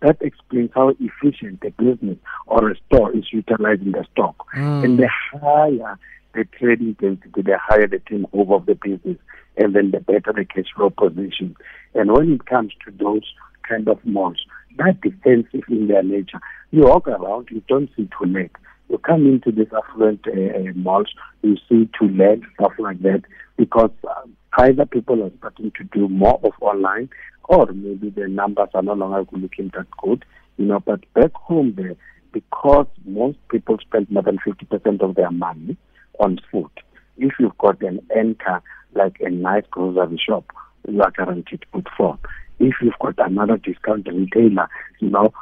that 0.02 0.18
explains 0.22 0.72
how 0.74 0.94
efficient 1.00 1.64
a 1.64 1.72
business 1.72 2.18
or 2.48 2.72
a 2.72 2.76
store 2.88 3.16
is 3.16 3.26
utilizing 3.32 3.92
the 3.92 4.06
stock. 4.12 4.36
Mm. 4.56 4.84
And 4.84 5.00
the 5.00 5.10
higher 5.34 5.98
the 6.34 6.46
trading 6.58 6.94
density, 6.94 7.42
the 7.42 7.58
higher 7.58 7.88
the 7.88 8.00
turnover 8.00 8.56
of 8.56 8.66
the 8.66 8.76
business, 8.76 9.18
and 9.58 9.76
then 9.76 9.92
the 9.92 10.00
better 10.00 10.34
the 10.34 10.46
cash 10.46 10.72
flow 10.76 10.90
position. 10.90 11.56
And 11.94 12.12
when 12.12 12.32
it 12.32 12.46
comes 12.46 12.74
to 12.86 12.92
those 12.92 13.26
kind 13.68 13.88
of 13.88 14.04
malls, 14.06 14.46
that 14.78 15.02
defensive 15.02 15.64
in 15.68 15.88
their 15.88 16.04
nature, 16.04 16.40
you 16.72 16.84
walk 16.84 17.08
around, 17.08 17.50
you 17.52 17.62
don't 17.68 17.90
see 17.96 18.08
to 18.20 18.26
let. 18.26 18.52
You 18.90 18.98
come 18.98 19.26
into 19.26 19.52
these 19.52 19.72
affluent 19.74 20.26
uh, 20.28 20.72
malls, 20.76 21.14
you 21.42 21.58
see 21.70 21.90
to 22.00 22.08
let, 22.08 22.40
stuff 22.56 22.74
like 22.80 23.02
that, 23.02 23.24
because 23.58 23.92
uh, 24.08 24.28
either 24.60 24.86
people 24.86 25.24
are 25.24 25.32
starting 25.38 25.72
to 25.78 25.84
do 25.86 26.08
more 26.08 26.40
of 26.44 26.54
online 26.62 27.10
or 27.46 27.68
maybe 27.74 28.10
the 28.10 28.28
numbers 28.28 28.70
are 28.74 28.82
no 28.82 28.94
longer 28.94 29.26
looking 29.32 29.72
that 29.74 29.88
good, 30.02 30.24
you 30.58 30.66
know, 30.66 30.80
but 30.80 31.02
back 31.14 31.34
home 31.34 31.74
there, 31.76 31.96
because 32.32 32.88
most 33.06 33.38
people 33.50 33.78
spend 33.80 34.10
more 34.10 34.24
than 34.24 34.38
50% 34.40 35.02
of 35.02 35.16
their 35.16 35.32
money 35.32 35.76
on 36.20 36.40
food, 36.52 36.70
if 37.18 37.34
you've 37.40 37.58
got 37.58 37.82
an 37.82 38.00
anchor 38.16 38.62
like 38.94 39.18
a 39.22 39.30
nice 39.30 39.64
grocery 39.72 40.22
shop, 40.26 40.46
you 40.88 41.02
are 41.02 41.12
guaranteed 41.12 41.66
footfall. 41.72 42.20
If 42.60 42.76
you've 42.82 43.00
got 43.00 43.16
another 43.26 43.58
discount 43.58 44.08
retailer, 44.08 44.70
you 45.00 45.10
know, 45.10 45.34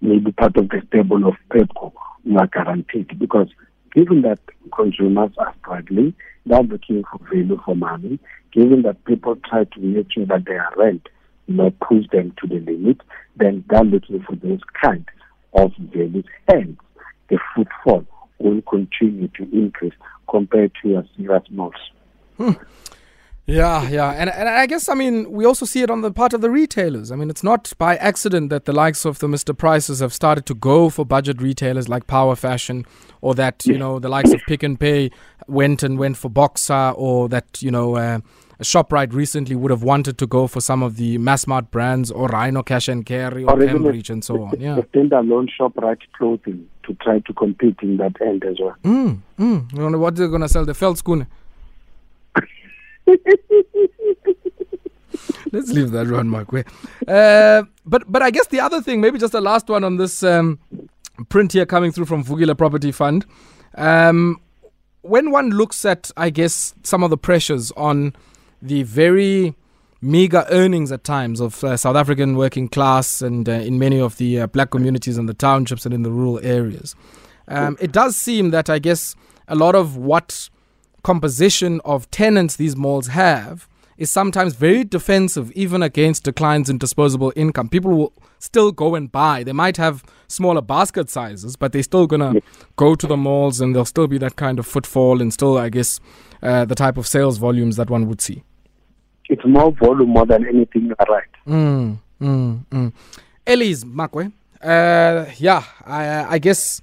maybe 0.00 0.32
part 0.32 0.56
of 0.56 0.68
the 0.68 0.82
stable 0.88 1.26
of 1.26 1.34
Pepkor, 1.50 1.92
you 2.24 2.38
are 2.38 2.46
guaranteed 2.46 3.18
because 3.18 3.48
given 3.94 4.22
that 4.22 4.38
consumers 4.74 5.32
are 5.38 5.54
struggling, 5.60 6.14
they're 6.46 6.62
looking 6.62 7.04
for 7.04 7.18
value 7.28 7.60
for 7.64 7.76
money, 7.76 8.18
given 8.52 8.82
that 8.82 9.04
people 9.04 9.36
try 9.48 9.64
to 9.64 9.80
make 9.80 10.12
sure 10.12 10.26
that 10.26 10.44
their 10.44 10.68
rent 10.76 11.08
not 11.48 11.78
push 11.80 12.06
them 12.12 12.34
to 12.40 12.46
the 12.46 12.60
limit, 12.60 13.00
then 13.36 13.64
they're 13.68 13.82
looking 13.82 14.22
for 14.22 14.36
those 14.36 14.60
kind 14.82 15.04
of 15.54 15.72
values. 15.76 16.24
And 16.48 16.76
the 17.28 17.38
footfall 17.54 18.04
will 18.38 18.62
continue 18.62 19.28
to 19.28 19.42
increase 19.52 19.94
compared 20.28 20.72
to 20.82 20.88
your 20.88 21.04
serious 21.16 21.42
malls. 21.50 21.74
Hmm. 22.36 22.52
Yeah, 23.46 23.88
yeah. 23.88 24.10
And, 24.12 24.30
and 24.30 24.48
I 24.48 24.66
guess, 24.66 24.88
I 24.88 24.94
mean, 24.94 25.30
we 25.32 25.44
also 25.44 25.66
see 25.66 25.82
it 25.82 25.90
on 25.90 26.00
the 26.00 26.12
part 26.12 26.32
of 26.32 26.42
the 26.42 26.50
retailers. 26.50 27.10
I 27.10 27.16
mean, 27.16 27.28
it's 27.28 27.42
not 27.42 27.72
by 27.76 27.96
accident 27.96 28.50
that 28.50 28.66
the 28.66 28.72
likes 28.72 29.04
of 29.04 29.18
the 29.18 29.26
Mr. 29.26 29.56
Prices 29.56 29.98
have 29.98 30.12
started 30.12 30.46
to 30.46 30.54
go 30.54 30.88
for 30.88 31.04
budget 31.04 31.42
retailers 31.42 31.88
like 31.88 32.06
Power 32.06 32.36
Fashion, 32.36 32.86
or 33.20 33.34
that, 33.34 33.66
you 33.66 33.76
know, 33.76 33.98
the 33.98 34.08
likes 34.08 34.32
of 34.32 34.40
Pick 34.46 34.62
n 34.62 34.76
Pay 34.76 35.10
went 35.48 35.82
and 35.82 35.98
went 35.98 36.16
for 36.16 36.28
Boxer, 36.28 36.92
or 36.96 37.28
that, 37.30 37.60
you 37.60 37.70
know, 37.70 37.96
uh, 37.96 38.20
Shoprite 38.60 39.12
recently 39.12 39.56
would 39.56 39.72
have 39.72 39.82
wanted 39.82 40.18
to 40.18 40.26
go 40.26 40.46
for 40.46 40.60
some 40.60 40.82
of 40.82 40.96
the 40.96 41.18
Massmart 41.18 41.70
brands 41.72 42.12
or 42.12 42.28
Rhino 42.28 42.62
Cash 42.62 42.86
and 42.86 43.04
Carry 43.04 43.42
or, 43.42 43.60
or 43.60 43.66
Cambridge 43.66 44.08
and 44.08 44.24
so 44.24 44.40
on. 44.44 44.60
Yeah. 44.60 44.76
Standalone 44.94 45.48
Shoprite 45.58 46.02
clothing 46.16 46.68
to 46.84 46.94
try 46.94 47.18
to 47.20 47.32
compete 47.32 47.78
in 47.82 47.96
that 47.96 48.20
end 48.20 48.44
as 48.44 48.56
well. 48.60 48.76
Mm, 48.84 49.18
mm. 49.38 49.72
You 49.76 49.90
know 49.90 49.98
what 49.98 50.14
they're 50.14 50.28
going 50.28 50.42
to 50.42 50.48
sell? 50.48 50.64
The 50.64 50.72
Veldskoene. 50.72 51.26
Let's 55.52 55.70
leave 55.70 55.90
that 55.90 56.08
one, 56.08 56.28
Mark. 56.28 56.48
Uh, 57.06 57.64
but 57.84 58.10
but 58.10 58.22
I 58.22 58.30
guess 58.30 58.46
the 58.48 58.60
other 58.60 58.80
thing, 58.80 59.00
maybe 59.00 59.18
just 59.18 59.32
the 59.32 59.40
last 59.40 59.68
one 59.68 59.84
on 59.84 59.96
this 59.96 60.22
um, 60.22 60.58
print 61.28 61.52
here 61.52 61.66
coming 61.66 61.92
through 61.92 62.06
from 62.06 62.24
Vukile 62.24 62.56
Property 62.56 62.92
Fund. 62.92 63.26
Um, 63.74 64.40
when 65.02 65.30
one 65.30 65.50
looks 65.50 65.84
at, 65.84 66.10
I 66.16 66.30
guess, 66.30 66.74
some 66.82 67.02
of 67.02 67.10
the 67.10 67.16
pressures 67.16 67.72
on 67.72 68.14
the 68.60 68.84
very 68.84 69.54
meager 70.00 70.44
earnings 70.50 70.90
at 70.90 71.04
times 71.04 71.40
of 71.40 71.62
uh, 71.62 71.76
South 71.76 71.96
African 71.96 72.36
working 72.36 72.68
class 72.68 73.22
and 73.22 73.48
uh, 73.48 73.52
in 73.52 73.78
many 73.78 74.00
of 74.00 74.16
the 74.16 74.40
uh, 74.40 74.46
black 74.48 74.70
communities 74.70 75.18
in 75.18 75.26
the 75.26 75.34
townships 75.34 75.84
and 75.84 75.94
in 75.94 76.02
the 76.02 76.10
rural 76.10 76.40
areas. 76.42 76.94
Um, 77.48 77.76
it 77.80 77.92
does 77.92 78.16
seem 78.16 78.50
that 78.50 78.70
I 78.70 78.78
guess 78.78 79.14
a 79.48 79.54
lot 79.54 79.74
of 79.74 79.96
what 79.96 80.48
composition 81.02 81.80
of 81.84 82.10
tenants 82.10 82.56
these 82.56 82.76
malls 82.76 83.08
have 83.08 83.68
is 83.96 84.10
sometimes 84.10 84.54
very 84.54 84.84
defensive 84.84 85.52
even 85.52 85.82
against 85.82 86.24
declines 86.24 86.70
in 86.70 86.78
disposable 86.78 87.32
income. 87.36 87.68
People 87.68 87.90
will 87.90 88.12
still 88.38 88.72
go 88.72 88.94
and 88.94 89.12
buy. 89.12 89.44
They 89.44 89.52
might 89.52 89.76
have 89.76 90.02
smaller 90.28 90.62
basket 90.62 91.10
sizes, 91.10 91.56
but 91.56 91.72
they're 91.72 91.82
still 91.82 92.06
going 92.06 92.20
to 92.20 92.42
go 92.76 92.94
to 92.94 93.06
the 93.06 93.16
malls 93.16 93.60
and 93.60 93.74
there'll 93.74 93.84
still 93.84 94.06
be 94.08 94.18
that 94.18 94.36
kind 94.36 94.58
of 94.58 94.66
footfall 94.66 95.20
and 95.20 95.32
still, 95.32 95.58
I 95.58 95.68
guess, 95.68 96.00
uh, 96.42 96.64
the 96.64 96.74
type 96.74 96.96
of 96.96 97.06
sales 97.06 97.38
volumes 97.38 97.76
that 97.76 97.90
one 97.90 98.08
would 98.08 98.20
see 98.20 98.42
it's 99.32 99.44
more 99.46 99.72
volume 99.72 100.10
more 100.10 100.26
than 100.26 100.46
anything 100.46 100.92
right. 101.08 101.24
Mm, 101.46 101.98
mm, 102.20 102.66
mm. 102.66 102.92
Elise 103.46 103.84
Makwe, 103.84 104.30
uh, 104.62 105.24
yeah, 105.38 105.64
I, 105.86 106.34
I, 106.34 106.38
guess 106.38 106.80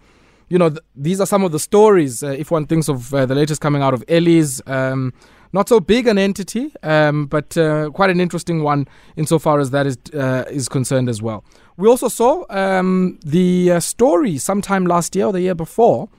you 0.50 0.58
know 0.58 0.70
th- 0.70 0.82
these 0.96 1.22
are 1.22 1.26
some 1.26 1.44
of 1.44 1.52
the 1.52 1.60
stories. 1.60 2.24
Uh, 2.24 2.28
if 2.30 2.52
one 2.52 2.66
thinks 2.66 2.90
of 2.90 3.14
uh, 3.14 3.26
the 3.26 3.36
latest 3.36 3.62
coming 3.62 3.82
out 3.82 3.94
of 3.94 4.04
Ellies, 4.08 4.62
um, 4.68 5.14
not 5.54 5.70
so 5.70 5.80
big 5.80 6.08
an 6.08 6.18
entity, 6.18 6.74
um, 6.84 7.28
but 7.28 7.58
uh, 7.58 7.90
quite 7.92 8.10
an 8.10 8.20
interesting 8.20 8.64
one 8.64 8.88
insofar 9.16 9.60
as 9.60 9.72
that 9.72 9.88
is 9.88 9.98
uh, 10.14 10.44
is 10.50 10.68
concerned 10.68 11.08
as 11.08 11.22
well. 11.22 11.44
We 11.78 11.88
also 11.88 12.08
saw 12.08 12.44
um, 12.50 13.20
the 13.24 13.74
uh, 13.74 13.80
story 13.80 14.38
sometime 14.38 14.86
last 14.86 15.16
year 15.16 15.28
or 15.28 15.34
the 15.34 15.42
year 15.42 15.56
before 15.56 16.10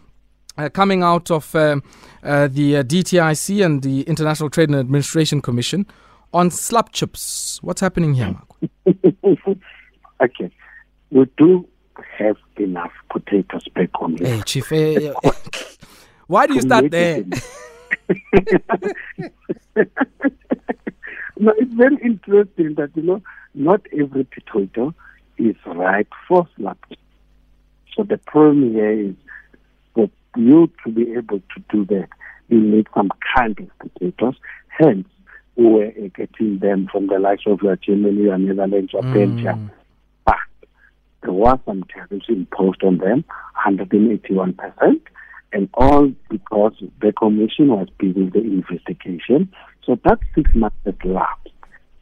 uh, 0.57 0.69
coming 0.71 1.03
out 1.03 1.31
of 1.31 1.51
the 1.53 1.83
DTIC 2.23 3.65
and 3.65 3.83
the 3.83 4.03
International 4.03 4.49
Trade 4.49 4.71
and 4.71 4.79
Administration 4.79 5.43
Commission 5.43 5.87
on 6.33 6.51
slap 6.51 6.93
chips. 6.93 7.59
What's 7.63 7.81
happening 7.81 8.15
here, 8.15 8.37
okay. 10.23 10.51
We 11.11 11.27
do 11.37 11.69
have 12.19 12.37
enough 12.57 12.93
potatoes 13.11 13.67
back 13.75 13.91
home. 13.95 14.17
Hey, 14.17 14.41
Chief. 14.43 14.71
eh, 14.73 15.13
eh, 15.23 15.31
why 16.27 16.47
do 16.47 16.55
you 16.55 16.63
start 16.63 16.91
there? 16.91 17.25
no, 21.39 21.53
it's 21.59 21.73
very 21.75 21.97
interesting 22.03 22.75
that 22.75 22.91
you 22.95 23.03
know 23.03 23.23
not 23.55 23.81
every 23.93 24.25
potato 24.25 24.95
is 25.39 25.57
right 25.67 26.09
for 26.29 26.49
slapping. 26.57 26.99
So 27.97 28.03
the 28.05 28.19
problem 28.19 28.73
here 28.73 28.91
is 28.91 29.15
for 29.95 30.09
you 30.37 30.71
to 30.85 30.91
be 30.91 31.13
able 31.13 31.41
to 31.41 31.61
do 31.71 31.85
that, 31.87 32.09
you 32.49 32.61
need 32.61 32.87
some 32.95 33.11
kind 33.37 33.59
of 33.59 33.69
potatoes. 33.79 34.37
Hence, 34.69 35.09
we 35.57 35.83
are 35.83 36.09
getting 36.15 36.59
them 36.59 36.89
from 36.91 37.09
the 37.09 37.19
likes 37.19 37.43
of 37.47 37.63
your 37.63 37.77
Germany, 37.77 38.23
your 38.23 38.39
Netherlands, 38.39 38.93
or 38.95 39.03
Belgium. 39.03 39.71
There 41.23 41.33
was 41.33 41.59
some 41.67 41.85
tariffs 41.85 42.27
imposed 42.29 42.83
on 42.83 42.99
them, 42.99 43.25
181 43.55 44.55
percent 44.55 45.03
and 45.53 45.69
all 45.75 46.13
because 46.29 46.75
the 47.01 47.13
commission 47.13 47.69
was 47.69 47.89
busy 47.99 48.29
the 48.31 48.41
investigation. 48.41 49.53
So 49.85 49.99
that 50.05 50.19
six 50.35 50.55
months 50.55 50.77
has 50.85 50.95
lapsed, 51.05 51.49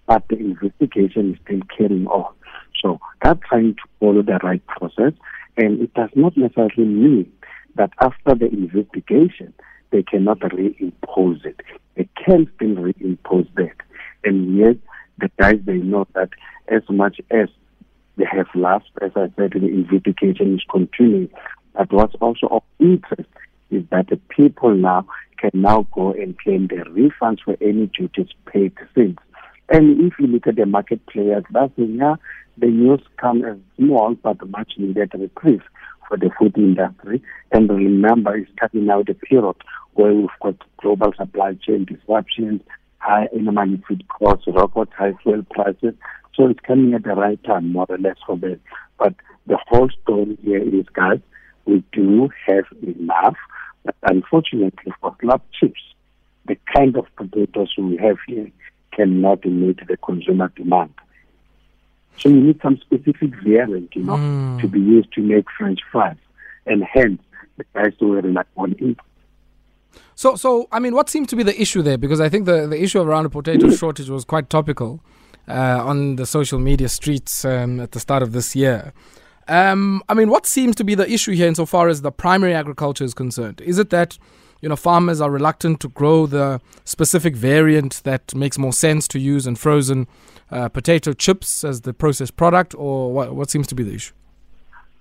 but 0.06 0.24
the 0.28 0.36
investigation 0.36 1.34
is 1.34 1.40
still 1.44 1.60
carrying 1.76 2.06
on. 2.08 2.34
So 2.82 3.00
they're 3.22 3.38
trying 3.48 3.74
to 3.74 3.82
follow 4.00 4.22
the 4.22 4.38
right 4.42 4.64
process, 4.66 5.12
and 5.56 5.80
it 5.80 5.94
does 5.94 6.10
not 6.14 6.36
necessarily 6.36 6.84
mean 6.84 7.32
that 7.76 7.90
after 8.00 8.34
the 8.34 8.46
investigation 8.46 9.54
they 9.90 10.02
cannot 10.02 10.40
reimpose 10.40 11.44
it. 11.46 11.60
They 11.96 12.08
can 12.24 12.50
still 12.56 12.74
reimpose 12.76 13.48
that, 13.54 13.76
and 14.24 14.58
yet 14.58 14.76
the 15.18 15.30
guys 15.38 15.60
they 15.64 15.78
know 15.78 16.06
that 16.14 16.30
as 16.68 16.82
much 16.90 17.20
as 17.30 17.48
they 18.18 18.24
have 18.30 18.46
lapsed, 18.54 18.90
as 19.00 19.12
I 19.16 19.30
said, 19.36 19.52
the 19.52 19.66
investigation 19.66 20.54
is 20.54 20.64
continuing. 20.70 21.30
But 21.74 21.92
what's 21.92 22.14
also 22.20 22.48
of 22.48 22.62
interest 22.80 23.28
is 23.70 23.84
that 23.90 24.08
the 24.08 24.16
people 24.28 24.74
now 24.74 25.06
can 25.38 25.50
now 25.54 25.86
go 25.92 26.12
and 26.12 26.38
claim 26.38 26.66
the 26.66 26.76
refunds 26.76 27.40
for 27.44 27.56
any 27.60 27.86
duties 27.86 28.28
paid 28.46 28.72
since. 28.94 29.18
And 29.68 30.00
if 30.00 30.18
you 30.18 30.26
look 30.26 30.46
at 30.46 30.56
the 30.56 30.66
market 30.66 31.04
players, 31.06 31.44
that's 31.50 31.72
yeah, 31.76 32.16
the 32.56 32.66
news 32.66 33.00
come 33.18 33.44
as 33.44 33.56
small 33.76 34.14
but 34.14 34.48
much 34.48 34.72
needed 34.78 35.12
reprieve 35.14 35.62
for 36.08 36.16
the 36.16 36.30
food 36.38 36.56
industry. 36.56 37.22
And 37.52 37.68
remember, 37.68 38.36
it's 38.36 38.50
coming 38.58 38.88
out 38.90 39.08
a 39.08 39.14
period 39.14 39.56
where 39.94 40.14
we've 40.14 40.28
got 40.42 40.56
global 40.78 41.12
supply 41.16 41.54
chain 41.54 41.84
disruptions, 41.84 42.62
high 42.98 43.28
animal 43.34 43.78
feed 43.86 44.08
costs, 44.08 44.46
record 44.46 44.88
high 44.96 45.12
fuel 45.22 45.44
prices. 45.50 45.94
So 46.34 46.46
it's 46.48 46.60
coming 46.60 46.94
at 46.94 47.02
the 47.04 47.14
right 47.14 47.42
time, 47.44 47.72
more 47.72 47.86
or 47.88 47.98
less, 47.98 48.16
for 48.26 48.36
them. 48.36 48.60
But 48.98 49.14
the 49.46 49.58
whole 49.68 49.88
story 50.02 50.38
here 50.42 50.62
is, 50.62 50.86
guys, 50.92 51.20
we 51.64 51.82
do 51.92 52.28
have 52.46 52.64
enough. 52.82 53.36
But 53.84 53.96
unfortunately, 54.02 54.92
for 55.00 55.14
slap 55.20 55.42
chips, 55.58 55.80
the 56.46 56.56
kind 56.74 56.96
of 56.96 57.06
potatoes 57.16 57.74
we 57.76 57.96
have 57.98 58.16
here 58.26 58.50
cannot 58.92 59.44
meet 59.44 59.80
the 59.86 59.96
consumer 59.98 60.52
demand. 60.56 60.94
So 62.18 62.28
you 62.28 62.40
need 62.40 62.60
some 62.62 62.78
specific 62.78 63.30
variant, 63.44 63.94
you 63.94 64.02
know, 64.04 64.16
Mm. 64.16 64.60
to 64.60 64.66
be 64.68 64.80
used 64.80 65.12
to 65.12 65.20
make 65.22 65.46
French 65.56 65.80
fries. 65.90 66.16
And 66.66 66.82
hence, 66.84 67.20
the 67.56 67.64
guys 67.74 67.92
were 68.00 68.20
relying 68.20 68.46
on 68.56 68.72
import. 68.74 69.06
So, 70.14 70.34
so 70.34 70.68
I 70.72 70.80
mean, 70.80 70.94
what 70.94 71.08
seemed 71.08 71.28
to 71.30 71.36
be 71.36 71.42
the 71.44 71.60
issue 71.60 71.80
there? 71.82 71.96
Because 71.98 72.20
I 72.20 72.28
think 72.28 72.44
the, 72.46 72.66
the 72.66 72.80
issue 72.82 73.00
around 73.00 73.24
the 73.24 73.30
potato 73.30 73.70
shortage 73.82 74.08
was 74.10 74.24
quite 74.24 74.50
topical 74.50 75.00
uh, 75.48 75.82
on 75.84 76.16
the 76.16 76.26
social 76.26 76.58
media 76.58 76.88
streets 76.88 77.44
um, 77.44 77.80
at 77.80 77.92
the 77.92 78.00
start 78.00 78.22
of 78.22 78.32
this 78.32 78.54
year. 78.54 78.92
Um, 79.48 80.02
I 80.08 80.14
mean, 80.14 80.28
what 80.28 80.46
seems 80.46 80.76
to 80.76 80.84
be 80.84 80.94
the 80.94 81.10
issue 81.10 81.32
here 81.32 81.48
insofar 81.48 81.88
as 81.88 82.02
the 82.02 82.12
primary 82.12 82.54
agriculture 82.54 83.04
is 83.04 83.14
concerned? 83.14 83.60
Is 83.62 83.78
it 83.78 83.90
that 83.90 84.18
you 84.60 84.68
know 84.68 84.76
farmers 84.76 85.20
are 85.20 85.30
reluctant 85.30 85.80
to 85.80 85.88
grow 85.88 86.26
the 86.26 86.60
specific 86.84 87.34
variant 87.34 88.02
that 88.04 88.34
makes 88.34 88.58
more 88.58 88.72
sense 88.72 89.08
to 89.08 89.18
use 89.18 89.46
in 89.46 89.56
frozen 89.56 90.06
uh, 90.50 90.68
potato 90.68 91.12
chips 91.12 91.64
as 91.64 91.82
the 91.82 91.94
processed 91.94 92.36
product, 92.36 92.74
or 92.74 93.12
what, 93.12 93.34
what 93.34 93.50
seems 93.50 93.66
to 93.68 93.74
be 93.74 93.82
the 93.82 93.94
issue? 93.94 94.12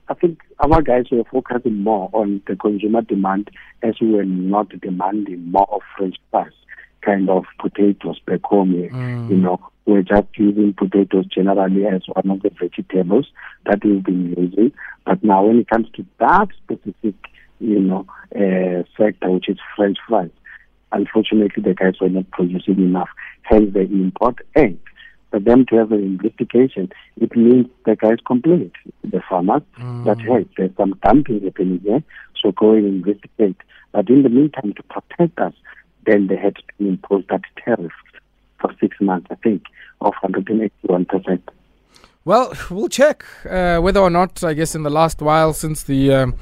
I 0.09 0.13
think 0.13 0.39
our 0.59 0.81
guys 0.81 1.05
were 1.11 1.25
focusing 1.25 1.83
more 1.83 2.09
on 2.13 2.41
the 2.47 2.55
consumer 2.55 3.01
demand 3.01 3.51
as 3.83 3.95
we 3.99 4.11
were 4.11 4.23
not 4.23 4.69
demanding 4.79 5.51
more 5.51 5.67
of 5.69 5.81
French 5.97 6.15
fries 6.31 6.53
kind 7.01 7.29
of 7.29 7.45
potatoes 7.59 8.19
back 8.25 8.43
home 8.43 8.73
here. 8.73 8.89
Mm. 8.89 9.29
You 9.29 9.37
know, 9.37 9.59
we're 9.85 10.03
just 10.03 10.27
using 10.35 10.73
potatoes 10.73 11.25
generally 11.27 11.85
as 11.85 12.03
one 12.07 12.29
of 12.29 12.41
the 12.41 12.51
vegetables 12.59 13.27
that 13.65 13.83
we've 13.83 14.03
been 14.03 14.35
using. 14.37 14.73
But 15.05 15.23
now 15.23 15.45
when 15.45 15.59
it 15.59 15.69
comes 15.69 15.87
to 15.95 16.05
that 16.19 16.47
specific, 16.63 17.15
you 17.59 17.79
know, 17.79 18.05
uh, 18.35 18.83
sector, 18.97 19.31
which 19.31 19.49
is 19.49 19.57
French 19.75 19.97
fries, 20.07 20.29
unfortunately 20.91 21.63
the 21.63 21.73
guys 21.73 21.99
were 22.01 22.09
not 22.09 22.29
producing 22.31 22.77
enough. 22.79 23.09
Hence 23.43 23.73
the 23.73 23.81
import 23.81 24.39
and 24.55 24.77
for 25.31 25.39
them 25.39 25.65
to 25.67 25.75
have 25.75 25.91
an 25.91 26.03
investigation, 26.03 26.89
it 27.19 27.35
means 27.35 27.67
the 27.85 27.95
guys 27.95 28.17
complained, 28.25 28.71
the 29.03 29.21
farmers, 29.29 29.61
that 30.05 30.19
hey, 30.21 30.45
there's 30.57 30.75
some 30.77 30.97
dumping 31.03 31.43
happening 31.43 31.81
here, 31.83 32.01
so 32.41 32.51
go 32.51 32.71
and 32.71 32.85
investigate. 32.85 33.57
But 33.91 34.09
in 34.09 34.23
the 34.23 34.29
meantime, 34.29 34.73
to 34.73 34.83
protect 34.83 35.37
us, 35.39 35.53
then 36.07 36.27
they 36.27 36.37
had 36.37 36.55
to 36.55 36.63
impose 36.79 37.23
that 37.29 37.41
tariff 37.63 37.91
for 38.59 38.73
six 38.79 38.99
months, 38.99 39.27
I 39.29 39.35
think, 39.35 39.63
of 40.01 40.13
181%. 40.23 41.41
Well, 42.25 42.53
we'll 42.69 42.89
check 42.89 43.23
uh, 43.49 43.79
whether 43.79 43.99
or 43.99 44.09
not, 44.09 44.43
I 44.43 44.53
guess, 44.53 44.73
in 44.73 44.83
the 44.83 44.89
last 44.89 45.21
while 45.21 45.53
since 45.53 45.83
the, 45.83 46.13
um, 46.13 46.35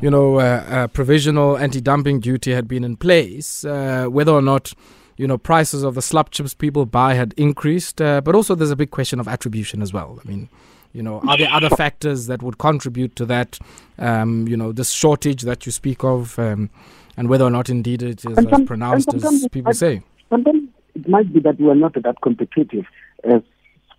you 0.00 0.10
know, 0.10 0.38
uh, 0.38 0.64
uh, 0.68 0.86
provisional 0.88 1.56
anti-dumping 1.56 2.20
duty 2.20 2.52
had 2.52 2.68
been 2.68 2.84
in 2.84 2.96
place, 2.96 3.64
uh, 3.64 4.06
whether 4.06 4.32
or 4.32 4.42
not, 4.42 4.72
you 5.16 5.26
know, 5.26 5.38
prices 5.38 5.82
of 5.82 5.94
the 5.94 6.02
slap 6.02 6.30
chips 6.30 6.54
people 6.54 6.86
buy 6.86 7.14
had 7.14 7.34
increased. 7.36 8.00
Uh, 8.00 8.20
but 8.20 8.34
also, 8.34 8.54
there's 8.54 8.70
a 8.70 8.76
big 8.76 8.90
question 8.90 9.18
of 9.18 9.26
attribution 9.26 9.82
as 9.82 9.92
well. 9.92 10.20
I 10.24 10.28
mean, 10.28 10.48
you 10.92 11.02
know, 11.02 11.20
are 11.26 11.38
there 11.38 11.50
other 11.50 11.70
factors 11.70 12.26
that 12.26 12.42
would 12.42 12.58
contribute 12.58 13.16
to 13.16 13.26
that? 13.26 13.58
Um, 13.98 14.46
you 14.46 14.56
know, 14.56 14.72
this 14.72 14.90
shortage 14.90 15.42
that 15.42 15.64
you 15.64 15.72
speak 15.72 16.04
of, 16.04 16.38
um, 16.38 16.70
and 17.16 17.28
whether 17.28 17.44
or 17.44 17.50
not 17.50 17.68
indeed 17.68 18.02
it 18.02 18.24
is 18.24 18.36
And 18.38 18.52
as 18.52 18.62
pronounced 18.66 19.12
as 19.14 19.46
people 19.50 19.70
might- 19.70 19.76
say. 19.76 20.02
Sometimes 20.30 20.68
it 20.94 21.08
might 21.08 21.32
be 21.32 21.40
that 21.40 21.60
we 21.60 21.68
are 21.68 21.74
not 21.74 21.94
that 21.94 22.20
competitive 22.22 22.84
as 23.24 23.42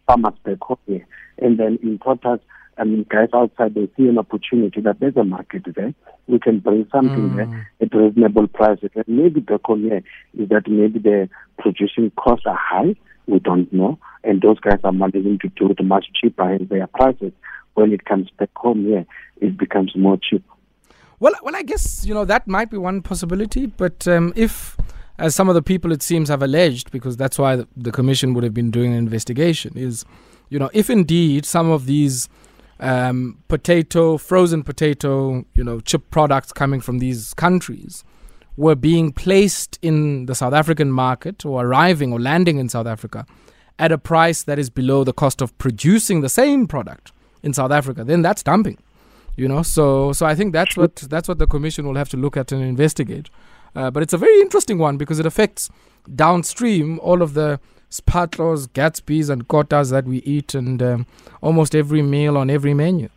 farmers 0.08 0.34
back 0.44 0.58
home 0.62 0.78
here. 0.88 1.06
And 1.40 1.58
then 1.60 1.80
importers, 1.84 2.40
I 2.78 2.84
mean, 2.86 3.06
guys 3.10 3.30
outside, 3.34 3.76
they 3.76 3.88
see 3.96 4.08
an 4.08 4.18
opportunity 4.18 4.82
that 4.82 5.00
there's 5.00 5.16
a 5.18 5.24
market 5.24 5.64
there. 5.76 5.94
We 6.28 6.40
can 6.40 6.60
bring 6.60 6.88
something 6.92 7.30
Mm. 7.32 7.36
there 7.36 7.68
at 7.82 7.94
reasonable 7.94 8.48
prices. 8.48 8.90
And 8.96 9.06
maybe 9.08 9.40
back 9.42 9.62
home 9.66 9.84
here 9.84 10.02
is 10.38 10.50
that 10.50 10.68
maybe 10.68 11.00
the 11.00 11.30
producing 11.60 12.12
costs 12.12 12.46
are 12.48 12.56
high. 12.60 12.96
We 13.28 13.40
don't 13.40 13.72
know. 13.72 14.00
And 14.24 14.42
those 14.42 14.60
guys 14.60 14.80
are 14.84 14.92
managing 14.92 15.40
to 15.40 15.50
do 15.50 15.70
it 15.70 15.84
much 15.84 16.08
cheaper 16.20 16.50
in 16.52 16.66
their 16.68 16.88
prices. 16.88 17.32
When 17.76 17.92
it 17.94 18.06
comes 18.06 18.30
back 18.40 18.50
home 18.56 18.86
here, 18.86 19.06
it 19.42 19.58
becomes 19.58 19.96
more 19.96 20.18
cheap. 20.18 20.44
Well, 21.24 21.36
well, 21.42 21.56
I 21.56 21.62
guess 21.62 22.06
you 22.06 22.14
know 22.14 22.26
that 22.26 22.50
might 22.50 22.70
be 22.70 22.78
one 22.78 23.02
possibility. 23.02 23.68
But 23.68 24.06
um, 24.10 24.34
if, 24.36 24.76
as 25.18 25.34
some 25.34 25.48
of 25.48 25.56
the 25.56 25.62
people 25.62 25.94
it 25.94 26.04
seems 26.04 26.28
have 26.28 26.44
alleged, 26.44 26.92
because 26.92 27.16
that's 27.16 27.40
why 27.40 27.64
the, 27.78 27.92
commission 27.94 28.34
would 28.34 28.44
have 28.44 28.54
been 28.54 28.72
doing 28.72 28.92
an 28.92 28.98
investigation, 28.98 29.72
is, 29.78 30.04
you 30.50 30.60
know, 30.60 30.70
if 30.74 30.90
indeed 30.90 31.46
some 31.46 31.72
of 31.72 31.86
these 31.86 32.28
um, 32.82 33.42
potato, 33.48 34.18
frozen 34.18 34.64
potato, 34.64 35.46
you 35.56 35.64
know, 35.64 35.80
chip 35.80 36.10
products 36.10 36.52
coming 36.52 36.82
from 36.82 37.00
these 37.00 37.34
countries 37.36 38.04
were 38.58 38.76
being 38.76 39.14
placed 39.14 39.80
in 39.82 40.26
the 40.26 40.36
South 40.36 40.54
African 40.54 40.92
market 40.92 41.46
or 41.46 41.66
arriving 41.66 42.12
or 42.12 42.20
landing 42.20 42.58
in 42.58 42.68
South 42.68 42.86
Africa 42.86 43.26
at 43.80 43.94
a 43.94 43.98
price 43.98 44.44
that 44.44 44.60
is 44.60 44.70
below 44.70 45.06
the 45.06 45.14
cost 45.14 45.42
of 45.42 45.58
producing 45.58 46.20
the 46.20 46.28
same 46.28 46.68
product 46.68 47.14
in 47.42 47.54
South 47.54 47.72
Africa, 47.72 48.04
then 48.04 48.22
that's 48.22 48.44
dumping 48.44 48.78
you 49.36 49.48
know 49.48 49.62
so 49.64 50.12
so 50.14 50.26
i 50.26 50.36
think 50.36 50.54
that's 50.54 50.76
what 50.78 50.96
that's 51.10 51.28
what 51.28 51.40
the 51.40 51.48
commission 51.48 51.86
will 51.88 51.96
have 51.96 52.10
to 52.10 52.18
look 52.18 52.38
at 52.38 52.52
and 52.52 52.62
investigate 52.64 53.30
uh, 53.76 53.90
but 53.90 54.04
it's 54.04 54.14
a 54.14 54.18
very 54.18 54.40
interesting 54.42 54.78
one 54.78 54.98
because 54.98 55.20
it 55.20 55.26
affects 55.26 55.70
downstream 56.16 57.00
all 57.00 57.22
of 57.22 57.34
the 57.34 57.60
spatlos 57.90 58.68
gatsbys 58.70 59.30
and 59.30 59.48
kotas 59.48 59.90
that 59.92 60.06
we 60.06 60.18
eat 60.20 60.54
and 60.54 60.82
um, 60.82 61.06
almost 61.42 61.74
every 61.76 62.02
meal 62.02 62.38
on 62.38 62.50
every 62.50 62.74
menu 62.74 63.10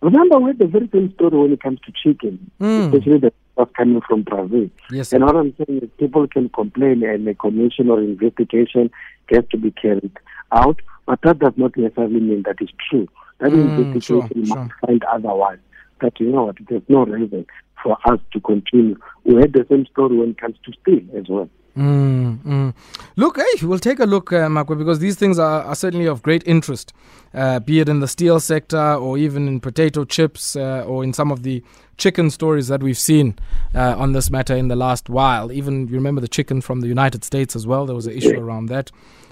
Remember, 0.00 0.38
we 0.38 0.50
had 0.50 0.58
the 0.60 0.66
very 0.68 0.88
same 0.92 1.12
story 1.14 1.36
when 1.36 1.52
it 1.52 1.60
comes 1.60 1.80
to 1.80 1.92
chicken, 1.92 2.52
Mm. 2.60 2.84
especially 2.94 3.18
the 3.18 3.32
stuff 3.54 3.68
coming 3.76 4.00
from 4.08 4.22
Brazil. 4.22 4.70
yes 4.92 5.12
And 5.12 5.24
what 5.24 5.34
I'm 5.34 5.52
saying 5.56 5.80
is 5.82 5.90
people 5.98 6.28
can 6.28 6.48
complain 6.50 7.02
and 7.02 7.26
a 7.26 7.34
commission 7.34 7.90
or 7.90 7.98
investigation 8.00 8.92
gets 9.28 9.48
to 9.50 9.56
be 9.56 9.72
carried 9.72 10.16
out, 10.52 10.80
but 11.04 11.20
that 11.22 11.40
does 11.40 11.54
not 11.56 11.76
necessarily 11.76 12.20
mean 12.20 12.44
that 12.44 12.58
it's 12.60 12.70
true. 12.88 13.08
That 13.40 13.52
Mm, 13.52 13.78
investigation 13.78 14.00
sure, 14.46 14.56
must 14.56 14.72
find 14.86 15.04
otherwise. 15.04 15.58
that, 16.00 16.18
you 16.20 16.30
know 16.30 16.44
what, 16.44 16.56
there's 16.68 16.82
no 16.88 17.04
reason 17.04 17.44
for 17.82 17.96
us 18.04 18.20
to 18.32 18.40
continue. 18.40 18.96
We 19.24 19.34
had 19.36 19.52
the 19.52 19.66
same 19.68 19.84
story 19.86 20.16
when 20.16 20.30
it 20.30 20.38
comes 20.38 20.56
to 20.64 20.72
steel 20.80 21.02
as 21.16 21.28
well. 21.28 21.48
Mm, 21.76 22.38
mm. 22.38 22.74
Look, 23.16 23.36
hey, 23.38 23.66
we'll 23.66 23.78
take 23.78 24.00
a 24.00 24.04
look, 24.04 24.32
uh, 24.32 24.48
Makwe, 24.48 24.78
because 24.78 24.98
these 24.98 25.14
things 25.16 25.38
are, 25.38 25.62
are 25.62 25.74
certainly 25.76 26.06
of 26.06 26.22
great 26.22 26.42
interest, 26.46 26.92
uh, 27.34 27.60
be 27.60 27.78
it 27.78 27.88
in 27.88 28.00
the 28.00 28.08
steel 28.08 28.40
sector 28.40 28.94
or 28.94 29.16
even 29.16 29.46
in 29.46 29.60
potato 29.60 30.04
chips 30.04 30.56
uh, 30.56 30.84
or 30.86 31.04
in 31.04 31.12
some 31.12 31.30
of 31.30 31.42
the 31.44 31.62
chicken 31.96 32.30
stories 32.30 32.66
that 32.68 32.82
we've 32.82 32.98
seen 32.98 33.36
uh, 33.74 33.94
on 33.96 34.12
this 34.12 34.30
matter 34.30 34.56
in 34.56 34.68
the 34.68 34.76
last 34.76 35.08
while. 35.08 35.52
Even, 35.52 35.86
you 35.88 35.94
remember 35.94 36.20
the 36.20 36.28
chicken 36.28 36.60
from 36.60 36.80
the 36.80 36.88
United 36.88 37.22
States 37.24 37.54
as 37.54 37.66
well, 37.66 37.86
there 37.86 37.94
was 37.94 38.06
an 38.06 38.14
issue 38.16 38.34
yeah. 38.34 38.40
around 38.40 38.66
that. 38.66 38.90